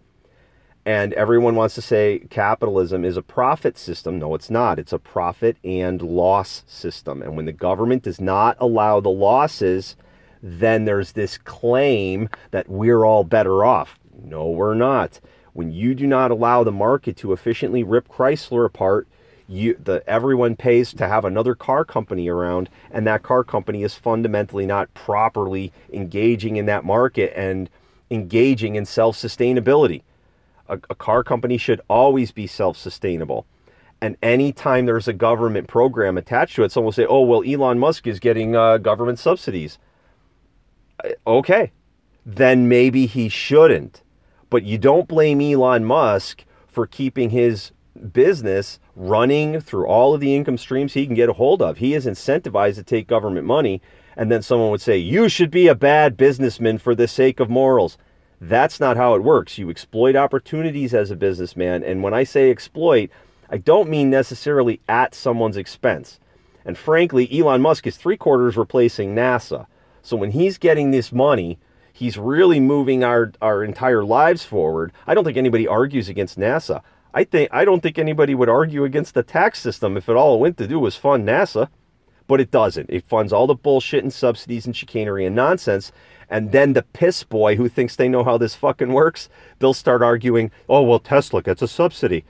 [0.87, 4.17] And everyone wants to say capitalism is a profit system.
[4.17, 4.79] No, it's not.
[4.79, 7.21] It's a profit and loss system.
[7.21, 9.95] And when the government does not allow the losses,
[10.41, 13.99] then there's this claim that we're all better off.
[14.19, 15.19] No, we're not.
[15.53, 19.07] When you do not allow the market to efficiently rip Chrysler apart,
[19.49, 23.95] you the everyone pays to have another car company around and that car company is
[23.95, 27.69] fundamentally not properly engaging in that market and
[28.11, 30.03] engaging in self-sustainability
[30.69, 33.45] a, a car company should always be self sustainable.
[34.01, 37.79] And anytime there's a government program attached to it, someone will say, oh, well, Elon
[37.79, 39.77] Musk is getting uh, government subsidies.
[41.03, 41.73] Uh, okay,
[42.25, 44.01] then maybe he shouldn't.
[44.49, 50.35] But you don't blame Elon Musk for keeping his business running through all of the
[50.35, 51.77] income streams he can get a hold of.
[51.77, 53.81] He is incentivized to take government money.
[54.15, 57.49] And then someone would say, You should be a bad businessman for the sake of
[57.49, 57.97] morals.
[58.41, 59.57] That's not how it works.
[59.57, 61.83] You exploit opportunities as a businessman.
[61.83, 63.09] And when I say exploit,
[63.49, 66.19] I don't mean necessarily at someone's expense.
[66.65, 69.67] And frankly, Elon Musk is three quarters replacing NASA.
[70.01, 71.59] So when he's getting this money,
[71.91, 74.93] he's really moving our, our entire lives forward.
[75.07, 76.81] I don't think anybody argues against NASA.
[77.13, 80.35] I think I don't think anybody would argue against the tax system if it all
[80.35, 81.69] it went to do was fund NASA.
[82.27, 82.91] But it doesn't.
[82.91, 85.91] It funds all the bullshit and subsidies and chicanery and nonsense.
[86.29, 90.03] And then the piss boy who thinks they know how this fucking works, they'll start
[90.03, 92.23] arguing, oh, well, Tesla gets a subsidy.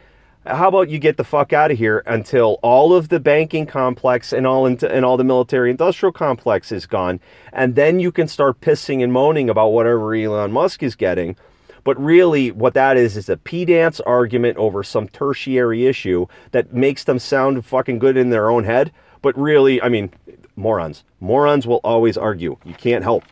[0.45, 4.31] How about you get the fuck out of here until all of the banking complex
[4.31, 7.19] and all into, and all the military industrial complex is gone,
[7.51, 11.35] and then you can start pissing and moaning about whatever Elon Musk is getting.
[11.83, 17.03] But really, what that is is a pedant's argument over some tertiary issue that makes
[17.03, 18.91] them sound fucking good in their own head.
[19.21, 20.11] But really, I mean,
[20.55, 21.03] morons.
[21.19, 22.57] Morons will always argue.
[22.63, 23.23] You can't help.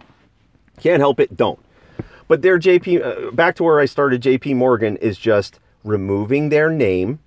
[0.80, 1.36] Can't help it.
[1.36, 1.60] Don't.
[2.28, 4.22] But their JP, uh, back to where I started.
[4.22, 7.20] JP Morgan is just removing their name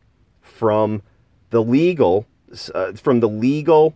[0.42, 1.02] from
[1.50, 2.26] the legal,
[2.74, 3.94] uh, from the legal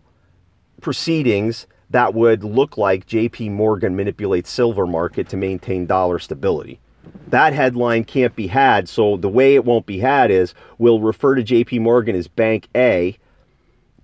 [0.81, 6.79] proceedings that would look like JP Morgan manipulates silver market to maintain dollar stability.
[7.27, 8.87] That headline can't be had.
[8.87, 12.67] So the way it won't be had is we'll refer to JP Morgan as Bank
[12.75, 13.17] A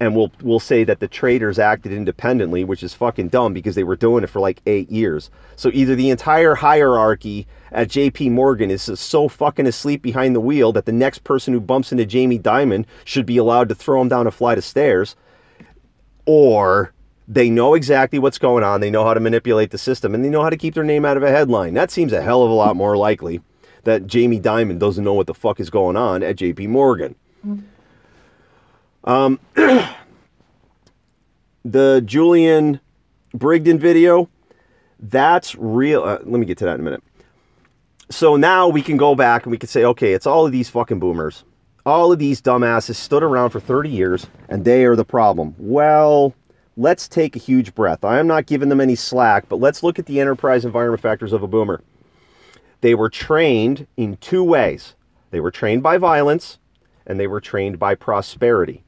[0.02, 3.84] and we'll we'll say that the traders acted independently, which is fucking dumb because they
[3.84, 5.30] were doing it for like 8 years.
[5.56, 10.72] So either the entire hierarchy at JP Morgan is so fucking asleep behind the wheel
[10.72, 14.10] that the next person who bumps into Jamie Dimon should be allowed to throw him
[14.10, 15.16] down a flight of stairs
[16.26, 16.94] or
[17.32, 18.82] they know exactly what's going on.
[18.82, 21.06] They know how to manipulate the system and they know how to keep their name
[21.06, 21.74] out of a headline.
[21.74, 23.40] That seems a hell of a lot more likely
[23.86, 27.16] that Jamie Dimon doesn't know what the fuck is going on at JP Morgan.
[29.06, 29.40] Um,
[31.64, 32.82] the Julian
[33.34, 34.30] Brigden video,
[35.00, 36.04] that's real.
[36.04, 37.04] Uh, let me get to that in a minute.
[38.10, 40.70] So now we can go back and we can say, okay, it's all of these
[40.70, 41.46] fucking boomers.
[41.86, 45.56] All of these dumbasses stood around for 30 years and they are the problem.
[45.58, 46.36] Well,
[46.76, 48.04] let's take a huge breath.
[48.04, 51.34] I am not giving them any slack, but let's look at the enterprise environment factors
[51.34, 51.82] of a boomer.
[52.82, 54.96] They were trained in two ways
[55.32, 56.60] they were trained by violence
[57.06, 58.84] and they were trained by prosperity.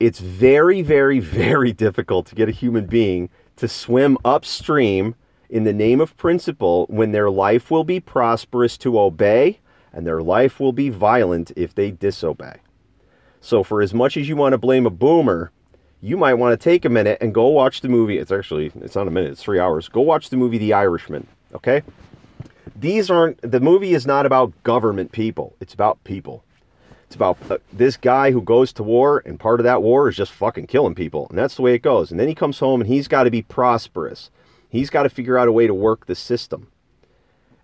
[0.00, 5.14] It's very, very, very difficult to get a human being to swim upstream
[5.48, 9.60] in the name of principle when their life will be prosperous to obey
[9.92, 12.56] and their life will be violent if they disobey.
[13.40, 15.52] So, for as much as you want to blame a boomer,
[16.00, 18.18] you might want to take a minute and go watch the movie.
[18.18, 19.88] It's actually, it's not a minute, it's three hours.
[19.88, 21.82] Go watch the movie The Irishman, okay?
[22.76, 26.44] These aren't, the movie is not about government people, it's about people.
[27.06, 30.16] It's about uh, this guy who goes to war, and part of that war is
[30.16, 31.26] just fucking killing people.
[31.30, 32.10] And that's the way it goes.
[32.10, 34.30] And then he comes home and he's got to be prosperous.
[34.68, 36.68] He's got to figure out a way to work the system.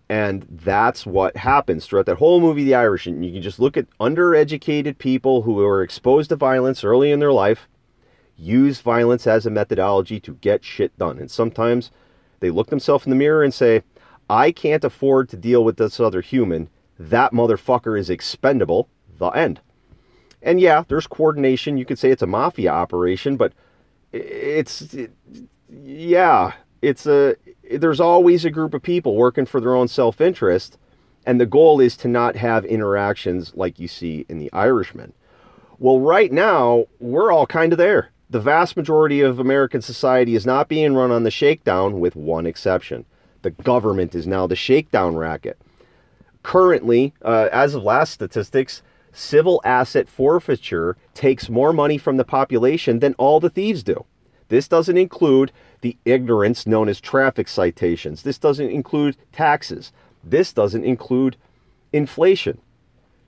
[0.09, 3.23] And that's what happens throughout that whole movie, The Irishman.
[3.23, 7.33] You can just look at undereducated people who are exposed to violence early in their
[7.33, 7.69] life
[8.37, 11.19] use violence as a methodology to get shit done.
[11.19, 11.91] And sometimes
[12.41, 13.83] they look themselves in the mirror and say,
[14.29, 16.69] I can't afford to deal with this other human.
[16.99, 18.89] That motherfucker is expendable.
[19.19, 19.61] The end.
[20.43, 21.77] And yeah, there's coordination.
[21.77, 23.53] You could say it's a mafia operation, but
[24.13, 25.13] it's, it,
[25.71, 27.37] yeah, it's a,
[27.71, 30.79] there's always a group of people working for their own self interest.
[31.27, 35.15] And the goal is to not have interactions like you see in The Irishman.
[35.79, 40.45] Well, right now, we're all kind of there the vast majority of American society is
[40.45, 43.05] not being run on the shakedown, with one exception.
[43.43, 45.57] The government is now the shakedown racket.
[46.43, 52.99] Currently, uh, as of last statistics, civil asset forfeiture takes more money from the population
[52.99, 54.05] than all the thieves do.
[54.49, 58.25] This doesn't include the ignorance known as traffic citations.
[58.25, 59.93] This doesn't include taxes.
[60.25, 61.37] This doesn't include
[61.93, 62.59] inflation.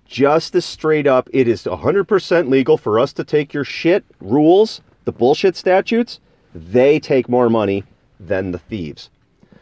[0.05, 4.81] Just as straight up, it is 100% legal for us to take your shit rules
[5.07, 6.21] the bullshit statutes,
[6.55, 7.85] they take more money
[8.21, 9.09] than the thieves.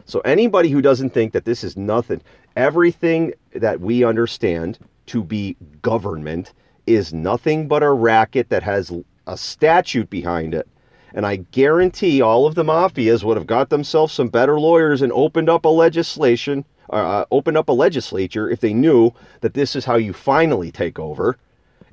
[0.07, 2.21] So anybody who doesn't think that this is nothing,
[2.57, 6.53] everything that we understand to be government
[6.87, 8.93] is nothing but a racket that has
[9.27, 10.69] a statute behind it.
[11.15, 15.13] And I guarantee all of the mafias would have got themselves some better lawyers and
[15.13, 19.77] opened up a legislation, uh, uh opened up a legislature if they knew that this
[19.77, 21.39] is how you finally take over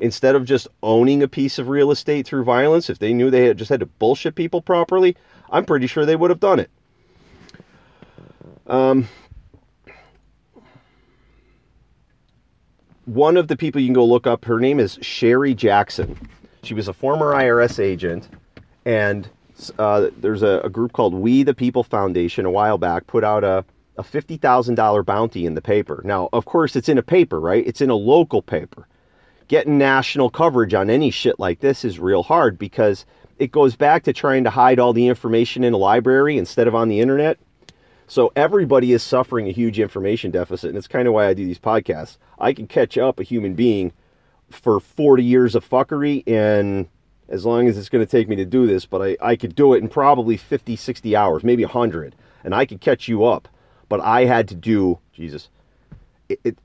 [0.01, 3.45] instead of just owning a piece of real estate through violence, if they knew they
[3.45, 5.15] had just had to bullshit people properly,
[5.51, 6.71] I'm pretty sure they would have done it.
[8.67, 9.07] Um,
[13.05, 16.17] one of the people you can go look up, her name is Sherry Jackson.
[16.63, 18.27] She was a former IRS agent,
[18.85, 19.29] and
[19.77, 23.43] uh, there's a, a, group called We the People Foundation a while back put out
[23.43, 23.65] a,
[23.97, 26.01] a $50,000 bounty in the paper.
[26.03, 27.65] Now, of course, it's in a paper, right?
[27.67, 28.87] It's in a local paper
[29.51, 33.05] getting national coverage on any shit like this is real hard because
[33.37, 36.73] it goes back to trying to hide all the information in a library instead of
[36.73, 37.37] on the internet.
[38.07, 41.45] So everybody is suffering a huge information deficit, and it's kind of why I do
[41.45, 42.17] these podcasts.
[42.39, 43.91] I can catch up a human being
[44.49, 46.87] for 40 years of fuckery and
[47.27, 49.53] as long as it's going to take me to do this, but I, I could
[49.53, 53.49] do it in probably 50, 60 hours, maybe 100, and I could catch you up.
[53.89, 55.49] But I had to do, Jesus,
[56.29, 56.57] it, it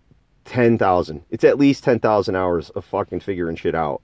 [0.46, 1.24] 10,000.
[1.30, 4.00] It's at least 10,000 hours of fucking figuring shit out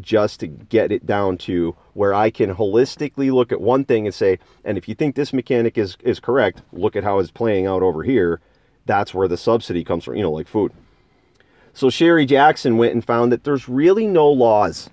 [0.00, 4.14] just to get it down to where I can holistically look at one thing and
[4.14, 7.66] say, and if you think this mechanic is, is correct, look at how it's playing
[7.66, 8.40] out over here.
[8.86, 10.72] That's where the subsidy comes from, you know, like food.
[11.74, 14.90] So Sherry Jackson went and found that there's really no laws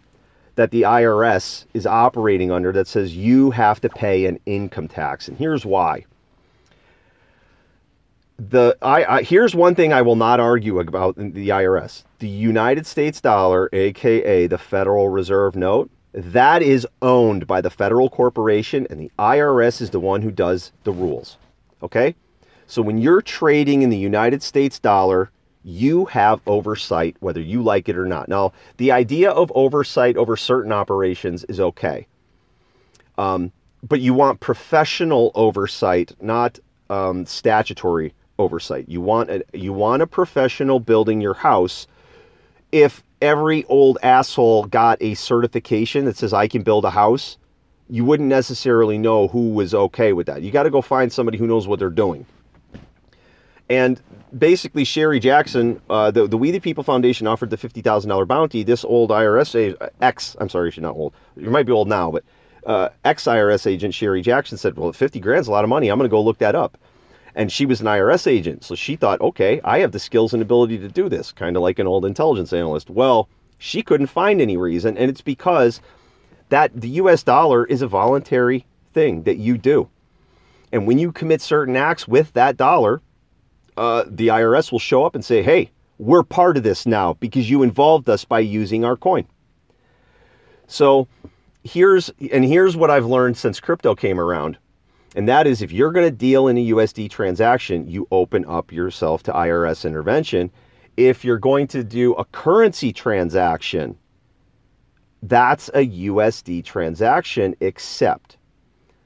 [0.55, 5.27] that the IRS is operating under that says you have to pay an income tax.
[5.27, 6.05] And here's why.
[8.39, 12.03] The I, I here's one thing I will not argue about the IRS.
[12.19, 18.09] The United States dollar, aka the Federal Reserve note, that is owned by the federal
[18.09, 21.38] corporation and the IRS is the one who does the rules.
[21.81, 22.15] Okay?
[22.67, 25.31] So when you're trading in the United States dollar,
[25.63, 28.29] you have oversight whether you like it or not.
[28.29, 32.07] Now, the idea of oversight over certain operations is okay.
[33.17, 33.51] Um,
[33.83, 36.59] but you want professional oversight, not
[36.89, 38.88] um, statutory oversight.
[38.88, 41.88] You want a, you want a professional building your house.
[42.71, 47.38] If every old asshole got a certification that says I can build a house,
[47.89, 50.41] you wouldn't necessarily know who was okay with that.
[50.41, 52.25] You got to go find somebody who knows what they're doing.
[53.69, 54.01] And
[54.38, 58.63] basically, Sherry Jackson, uh, the, the We the People Foundation offered the $50,000 bounty.
[58.63, 61.13] This old IRS ex, I'm sorry, she's not old.
[61.35, 62.23] You might be old now, but
[62.65, 65.89] uh, ex IRS agent Sherry Jackson said, Well, 50 grand's a lot of money.
[65.89, 66.77] I'm going to go look that up.
[67.38, 68.65] And she was an IRS agent.
[68.65, 71.61] So she thought, okay, I have the skills and ability to do this, kind of
[71.61, 72.89] like an old intelligence analyst.
[72.89, 73.29] Well,
[73.59, 74.97] she couldn't find any reason.
[74.97, 75.79] And it's because
[76.49, 79.88] that the US dollar is a voluntary thing that you do.
[80.71, 83.01] And when you commit certain acts with that dollar,
[83.77, 85.69] uh, the IRS will show up and say, hey,
[85.99, 89.27] we're part of this now because you involved us by using our coin.
[90.67, 91.07] So
[91.63, 94.57] here's and here's what I've learned since crypto came around.
[95.18, 98.72] And that is if you're going to deal in a USD transaction, you open up
[98.72, 100.51] yourself to IRS intervention.
[100.95, 103.97] If you're going to do a currency transaction,
[105.24, 108.38] that's a USD transaction, except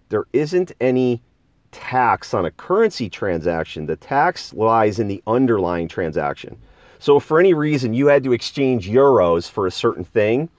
[0.10, 1.24] there isn't any
[1.72, 6.58] tax on a currency transaction, the tax lies in the underlying transaction.
[7.00, 10.50] So, if for any reason you had to exchange euros for a certain thing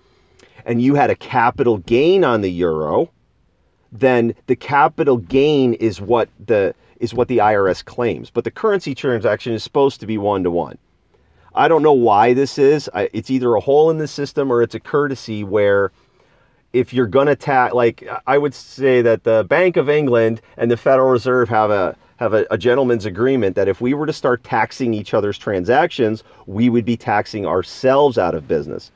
[0.64, 3.10] and you had a capital gain on the euro,
[3.92, 8.30] then the capital gain is what the is what the IRS claims.
[8.30, 10.78] But the currency transaction is supposed to be one to one.
[11.54, 12.88] I don't know why this is.
[12.94, 15.92] It's either a hole in the system or it's a courtesy where
[16.72, 20.70] if you're going to tax, like I would say that the Bank of England and
[20.70, 24.12] the Federal Reserve have a have a, a, gentleman's agreement that if we were to
[24.12, 28.92] start taxing each other's transactions, we would be taxing ourselves out of business.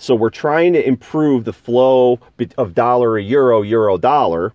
[0.00, 2.18] So we're trying to improve the flow
[2.56, 4.54] of dollar a euro, euro dollar.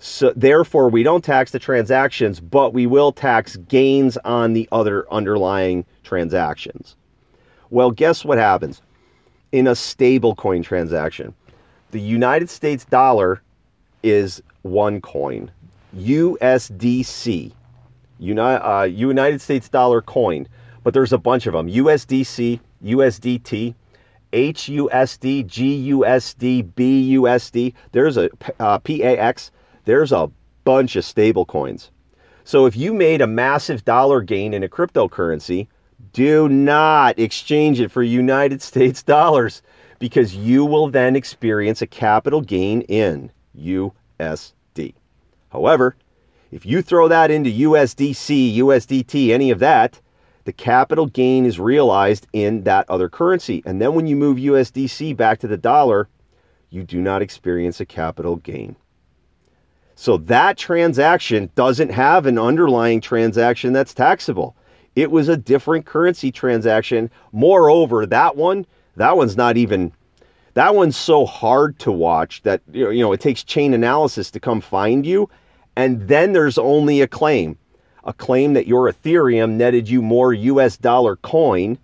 [0.00, 5.10] So therefore, we don't tax the transactions, but we will tax gains on the other
[5.12, 6.96] underlying transactions.
[7.70, 8.82] Well, guess what happens
[9.52, 11.34] in a stable coin transaction?
[11.90, 13.42] the United States dollar
[14.02, 15.50] is one coin,
[15.96, 17.52] USDC,
[18.20, 20.46] uh, United States dollar coin,
[20.84, 23.74] but there's a bunch of them USDC, USDT,
[24.32, 27.74] HUSD, GUSD, BUSD.
[27.92, 29.50] There's a uh, PAX.
[29.84, 30.30] There's a
[30.64, 31.90] bunch of stable coins.
[32.44, 35.68] So if you made a massive dollar gain in a cryptocurrency,
[36.12, 39.62] do not exchange it for United States dollars
[39.98, 44.94] because you will then experience a capital gain in USD.
[45.50, 45.96] However,
[46.50, 50.00] if you throw that into USDC, USDT, any of that,
[50.48, 53.62] the capital gain is realized in that other currency.
[53.66, 56.08] And then when you move USDC back to the dollar,
[56.70, 58.74] you do not experience a capital gain.
[59.94, 64.56] So that transaction doesn't have an underlying transaction that's taxable.
[64.96, 67.10] It was a different currency transaction.
[67.30, 68.64] Moreover, that one
[68.96, 69.92] that one's not even
[70.54, 74.62] that one's so hard to watch that you know it takes chain analysis to come
[74.62, 75.28] find you
[75.76, 77.58] and then there's only a claim
[78.08, 81.76] a claim that your ethereum netted you more us dollar coin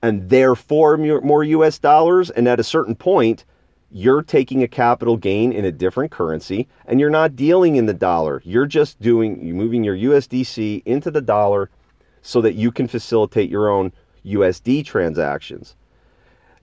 [0.00, 3.44] and therefore more us dollars and at a certain point
[3.90, 7.92] you're taking a capital gain in a different currency and you're not dealing in the
[7.92, 8.40] dollar.
[8.44, 11.68] You're just doing you're moving your usdc into the dollar
[12.22, 13.92] so that you can facilitate your own
[14.24, 15.74] usd transactions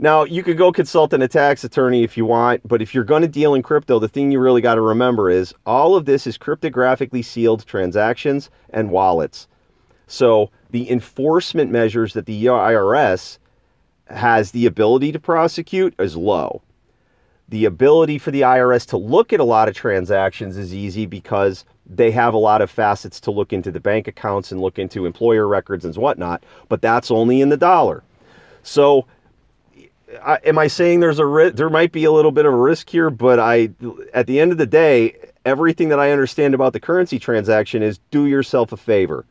[0.01, 3.21] now, you could go consult an tax attorney if you want, but if you're going
[3.21, 6.25] to deal in crypto, the thing you really got to remember is all of this
[6.25, 9.49] is cryptographically sealed transactions and wallets.
[10.07, 13.39] So the enforcement measures that the IRS
[14.07, 16.61] has the ability to prosecute is low.
[17.49, 21.65] The ability for the IRS to look at a lot of transactions is easy because
[21.85, 25.05] they have a lot of facets to look into the bank accounts and look into
[25.05, 28.01] employer records and whatnot, but that's only in the dollar.
[28.63, 29.05] So
[30.23, 32.57] I, am I saying there's a ri- there might be a little bit of a
[32.57, 33.69] risk here, but I
[34.13, 37.99] at the end of the day, everything that I understand about the currency transaction is
[38.11, 39.25] do yourself a favor.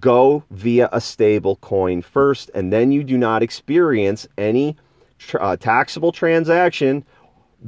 [0.00, 4.76] Go via a stable coin first, and then you do not experience any
[5.18, 7.04] tr- uh, taxable transaction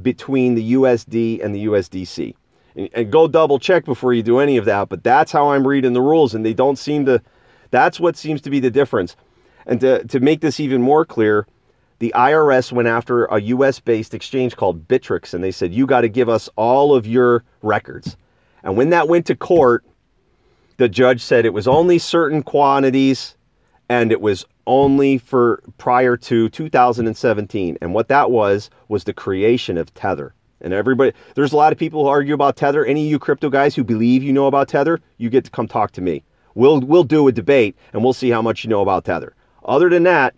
[0.03, 2.35] between the USD and the USDC.
[2.74, 5.66] And, and go double check before you do any of that, but that's how I'm
[5.66, 7.22] reading the rules, and they don't seem to,
[7.70, 9.16] that's what seems to be the difference.
[9.66, 11.47] And to, to make this even more clear,
[11.99, 16.03] the IRS went after a US based exchange called Bittrex and they said, You got
[16.03, 18.17] to give us all of your records.
[18.63, 19.85] And when that went to court,
[20.77, 23.37] the judge said it was only certain quantities
[23.89, 27.79] and it was only for prior to 2017.
[27.81, 30.35] And what that was, was the creation of Tether.
[30.61, 32.85] And everybody, there's a lot of people who argue about Tether.
[32.85, 35.69] Any of you crypto guys who believe you know about Tether, you get to come
[35.69, 36.25] talk to me.
[36.55, 39.35] We'll, we'll do a debate and we'll see how much you know about Tether.
[39.65, 40.35] Other than that,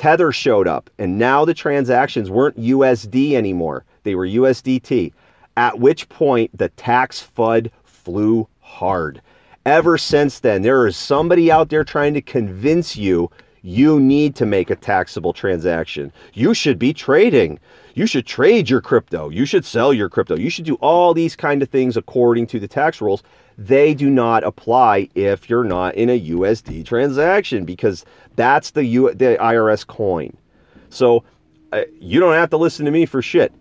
[0.00, 3.84] Tether showed up, and now the transactions weren't USD anymore.
[4.02, 5.12] They were USDT,
[5.58, 9.20] at which point the tax FUD flew hard.
[9.66, 13.30] Ever since then, there is somebody out there trying to convince you
[13.60, 16.14] you need to make a taxable transaction.
[16.32, 17.60] You should be trading.
[17.92, 19.28] You should trade your crypto.
[19.28, 20.34] You should sell your crypto.
[20.34, 23.22] You should do all these kind of things according to the tax rules.
[23.60, 29.12] They do not apply if you're not in a USD transaction because that's the U-
[29.12, 30.34] the IRS coin.
[30.88, 31.24] So
[31.70, 33.52] uh, you don't have to listen to me for shit.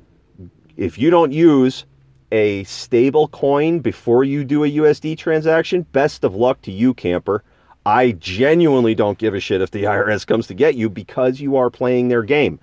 [0.78, 1.86] If you don't use
[2.32, 7.44] a stable coin before you do a USD transaction, best of luck to you, camper.
[7.86, 11.58] I genuinely don't give a shit if the IRS comes to get you because you
[11.58, 12.62] are playing their game.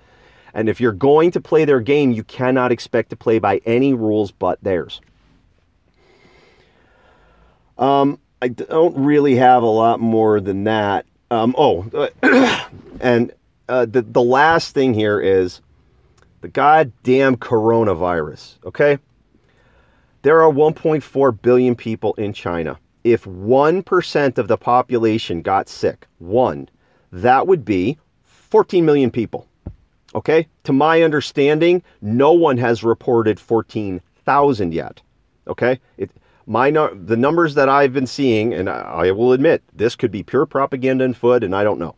[0.55, 3.93] And if you're going to play their game, you cannot expect to play by any
[3.93, 5.01] rules but theirs.
[7.77, 11.05] Um, I don't really have a lot more than that.
[11.29, 12.09] Um, oh,
[13.01, 13.31] and
[13.67, 15.61] uh, the the last thing here is
[16.41, 18.55] the goddamn coronavirus.
[18.65, 18.99] Okay,
[20.21, 22.79] there are 1.4 billion people in China.
[23.03, 26.69] If one percent of the population got sick, one,
[27.11, 29.47] that would be 14 million people.
[30.15, 35.01] Okay, to my understanding, no one has reported 14,000 yet.
[35.47, 36.09] Okay, it
[36.47, 40.45] my the numbers that I've been seeing, and I will admit this could be pure
[40.45, 41.95] propaganda and FUD, and I don't know.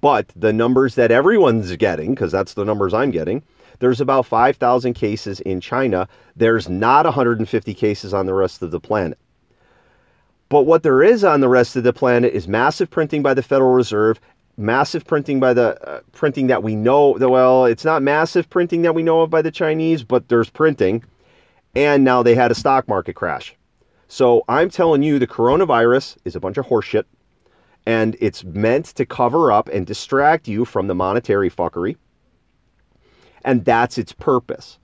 [0.00, 3.42] But the numbers that everyone's getting, because that's the numbers I'm getting,
[3.80, 6.08] there's about 5,000 cases in China.
[6.36, 9.18] There's not 150 cases on the rest of the planet.
[10.48, 13.42] But what there is on the rest of the planet is massive printing by the
[13.42, 14.20] Federal Reserve,
[14.56, 17.16] massive printing by the uh, printing that we know.
[17.18, 21.02] Well, it's not massive printing that we know of by the Chinese, but there's printing.
[21.74, 23.56] And now they had a stock market crash.
[24.08, 27.04] So I'm telling you, the coronavirus is a bunch of horseshit,
[27.86, 31.96] and it's meant to cover up and distract you from the monetary fuckery.
[33.44, 34.78] And that's its purpose.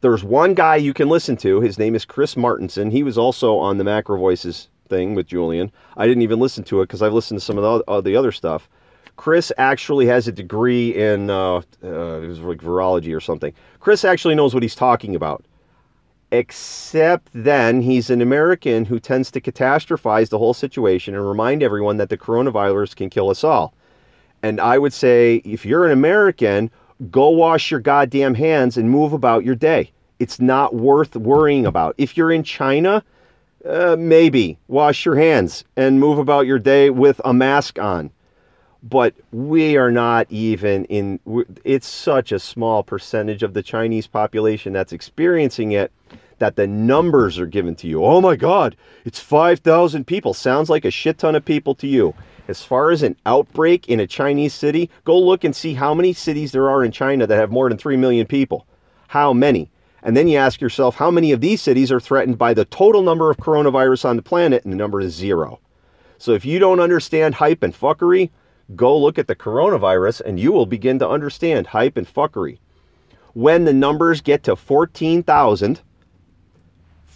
[0.00, 1.60] There's one guy you can listen to.
[1.60, 2.90] His name is Chris Martenson.
[2.90, 5.70] He was also on the Macro Voices thing with Julian.
[5.96, 8.16] I didn't even listen to it because I've listened to some of the, uh, the,
[8.16, 8.68] other stuff.
[9.16, 13.52] Chris actually has a degree in uh, uh, it was like virology or something.
[13.78, 15.44] Chris actually knows what he's talking about
[16.32, 21.98] except then he's an American who tends to catastrophize the whole situation and remind everyone
[21.98, 23.74] that the coronavirus can kill us all.
[24.42, 26.70] And I would say, if you're an American,
[27.10, 29.92] go wash your goddamn hands and move about your day.
[30.18, 31.94] It's not worth worrying about.
[31.98, 33.04] If you're in China,
[33.68, 38.10] uh, maybe wash your hands and move about your day with a mask on.
[38.82, 41.20] But we are not even in,
[41.62, 45.92] it's such a small percentage of the Chinese population that's experiencing it
[46.42, 48.04] that the numbers are given to you.
[48.04, 48.74] Oh my God,
[49.04, 50.34] it's 5,000 people.
[50.34, 52.14] Sounds like a shit ton of people to you.
[52.48, 56.12] As far as an outbreak in a Chinese city, go look and see how many
[56.12, 58.66] cities there are in China that have more than 3 million people.
[59.06, 59.70] How many?
[60.02, 63.02] And then you ask yourself, how many of these cities are threatened by the total
[63.02, 64.64] number of coronavirus on the planet?
[64.64, 65.60] And the number is zero.
[66.18, 68.30] So if you don't understand hype and fuckery,
[68.74, 72.58] go look at the coronavirus and you will begin to understand hype and fuckery.
[73.32, 75.82] When the numbers get to 14,000,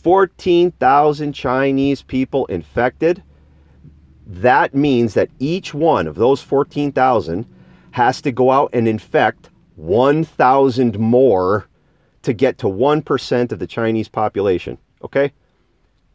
[0.07, 3.25] 14,000 Chinese people infected,
[4.25, 7.45] that means that each one of those 14,000
[7.91, 11.67] has to go out and infect 1,000 more
[12.23, 14.79] to get to 1% of the Chinese population.
[15.03, 15.33] Okay?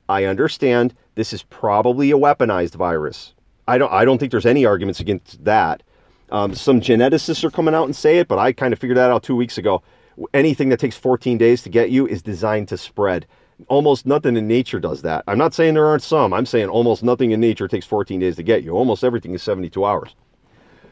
[0.08, 3.34] I understand this is probably a weaponized virus.
[3.68, 5.84] I don't, I don't think there's any arguments against that.
[6.30, 9.12] Um, some geneticists are coming out and say it, but I kind of figured that
[9.12, 9.84] out two weeks ago.
[10.34, 13.28] Anything that takes 14 days to get you is designed to spread
[13.68, 15.24] almost nothing in nature does that.
[15.28, 16.34] I'm not saying there aren't some.
[16.34, 18.72] I'm saying almost nothing in nature takes 14 days to get you.
[18.72, 20.16] Almost everything is 72 hours.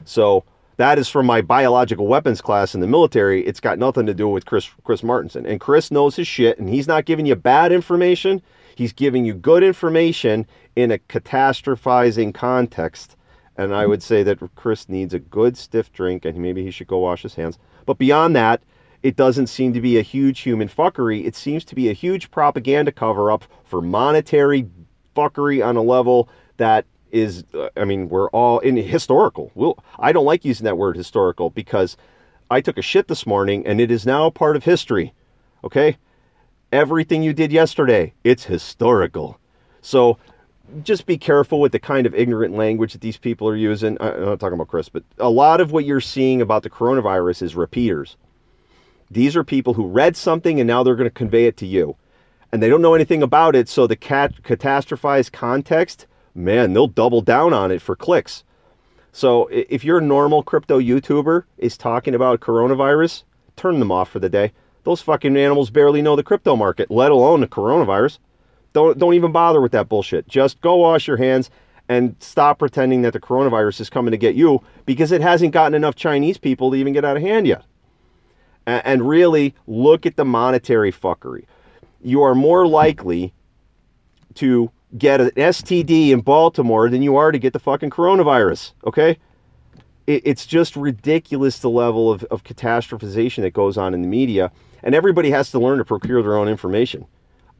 [0.05, 0.43] So
[0.77, 3.45] that is from my biological weapons class in the military.
[3.45, 5.45] It's got nothing to do with Chris Chris Martenson.
[5.45, 8.41] And Chris knows his shit, and he's not giving you bad information.
[8.75, 13.17] He's giving you good information in a catastrophizing context
[13.59, 16.87] and I would say that Chris needs a good stiff drink, and maybe he should
[16.87, 17.59] go wash his hands.
[17.85, 18.63] But beyond that,
[19.01, 21.25] it doesn't seem to be a huge human fuckery.
[21.25, 24.69] It seems to be a huge propaganda cover up for monetary
[25.15, 29.51] fuckery on a level that is, uh, I mean, we're all in historical.
[29.55, 31.97] We'll, I don't like using that word historical because
[32.51, 35.13] I took a shit this morning and it is now part of history.
[35.63, 35.97] Okay?
[36.71, 39.39] Everything you did yesterday, it's historical.
[39.81, 40.17] So
[40.83, 43.97] just be careful with the kind of ignorant language that these people are using.
[43.99, 47.41] I'm not talking about Chris, but a lot of what you're seeing about the coronavirus
[47.41, 48.17] is repeaters.
[49.11, 51.95] These are people who read something and now they're going to convey it to you.
[52.51, 57.21] And they don't know anything about it, so the cat- catastrophized context, man, they'll double
[57.21, 58.43] down on it for clicks.
[59.11, 63.23] So if your normal crypto YouTuber is talking about coronavirus,
[63.55, 64.51] turn them off for the day.
[64.83, 68.19] Those fucking animals barely know the crypto market, let alone the coronavirus.
[68.73, 70.27] Don't don't even bother with that bullshit.
[70.27, 71.49] Just go wash your hands
[71.87, 75.73] and stop pretending that the coronavirus is coming to get you because it hasn't gotten
[75.73, 77.63] enough Chinese people to even get out of hand yet.
[78.69, 81.45] And, really look at the monetary fuckery.
[82.01, 83.33] You are more likely
[84.35, 88.73] to get an STD in Baltimore than you are to get the fucking coronavirus.
[88.85, 89.17] Okay?
[90.07, 94.51] It, it's just ridiculous the level of, of catastrophization that goes on in the media.
[94.83, 97.05] And everybody has to learn to procure their own information.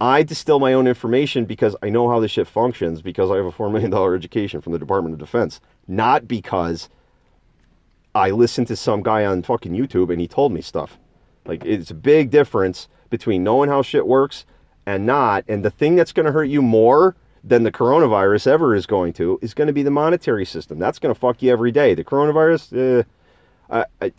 [0.01, 3.45] I distill my own information because I know how this shit functions because I have
[3.45, 6.87] a $4 million education from the Department of Defense, not because
[8.15, 10.97] I listened to some guy on fucking YouTube and he told me stuff.
[11.45, 14.45] Like, it's a big difference between knowing how shit works
[14.85, 15.43] and not.
[15.47, 19.13] And the thing that's going to hurt you more than the coronavirus ever is going
[19.13, 20.77] to is going to be the monetary system.
[20.77, 21.93] That's going to fuck you every day.
[21.93, 23.03] The coronavirus, eh,
[23.69, 24.13] I, I,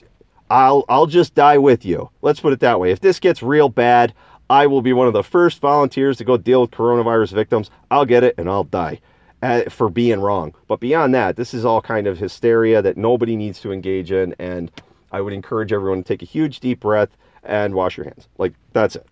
[0.48, 2.10] I'll I'll just die with you.
[2.22, 2.90] Let's put it that way.
[2.90, 4.14] If this gets real bad,
[4.48, 7.70] I will be one of the first volunteers to go deal with coronavirus victims.
[7.90, 9.00] I'll get it and I'll die
[9.42, 10.54] uh, for being wrong.
[10.68, 14.34] But beyond that, this is all kind of hysteria that nobody needs to engage in.
[14.38, 14.70] And
[15.12, 18.28] I would encourage everyone to take a huge deep breath and wash your hands.
[18.38, 19.06] Like, that's it.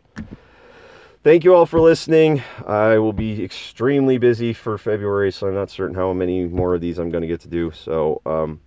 [1.22, 2.42] Thank you all for listening.
[2.66, 6.80] I will be extremely busy for February, so I'm not certain how many more of
[6.80, 7.72] these I'm going to get to do.
[7.72, 8.60] So, um,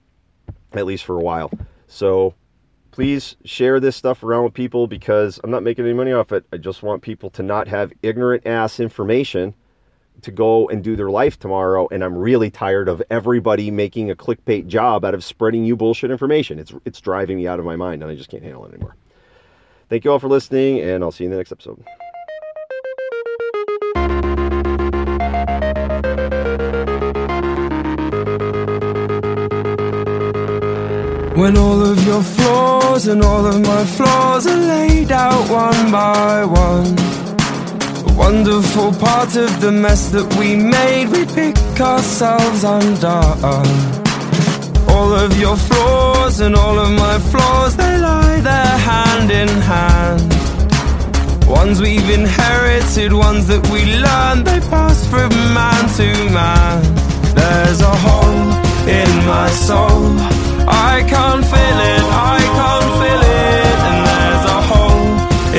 [0.74, 1.51] at least for a while.
[1.88, 2.36] So,
[2.91, 6.45] please share this stuff around with people because I'm not making any money off it.
[6.51, 9.53] I just want people to not have ignorant ass information
[10.22, 11.88] to go and do their life tomorrow.
[11.91, 16.11] And I'm really tired of everybody making a clickbait job out of spreading you bullshit
[16.11, 16.59] information.
[16.59, 18.95] It's it's driving me out of my mind, and I just can't handle it anymore.
[19.89, 21.84] Thank you all for listening, and I'll see you in the next episode.
[31.36, 36.45] When all of your flaws and all of my flaws are laid out one by
[36.45, 37.20] one.
[38.22, 41.07] Wonderful part of the mess that we made.
[41.09, 43.67] We pick ourselves undone
[44.95, 47.76] All of your flaws and all of my flaws.
[47.76, 50.30] They lie there hand in hand.
[51.49, 56.07] Ones we've inherited, ones that we learned They pass from man to
[56.39, 56.78] man.
[57.39, 58.43] There's a hole
[59.01, 60.05] in my soul.
[60.93, 62.03] I can't fill it,
[62.36, 63.78] I can't fill it.
[63.89, 65.09] And there's a hole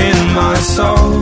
[0.06, 1.21] in my soul.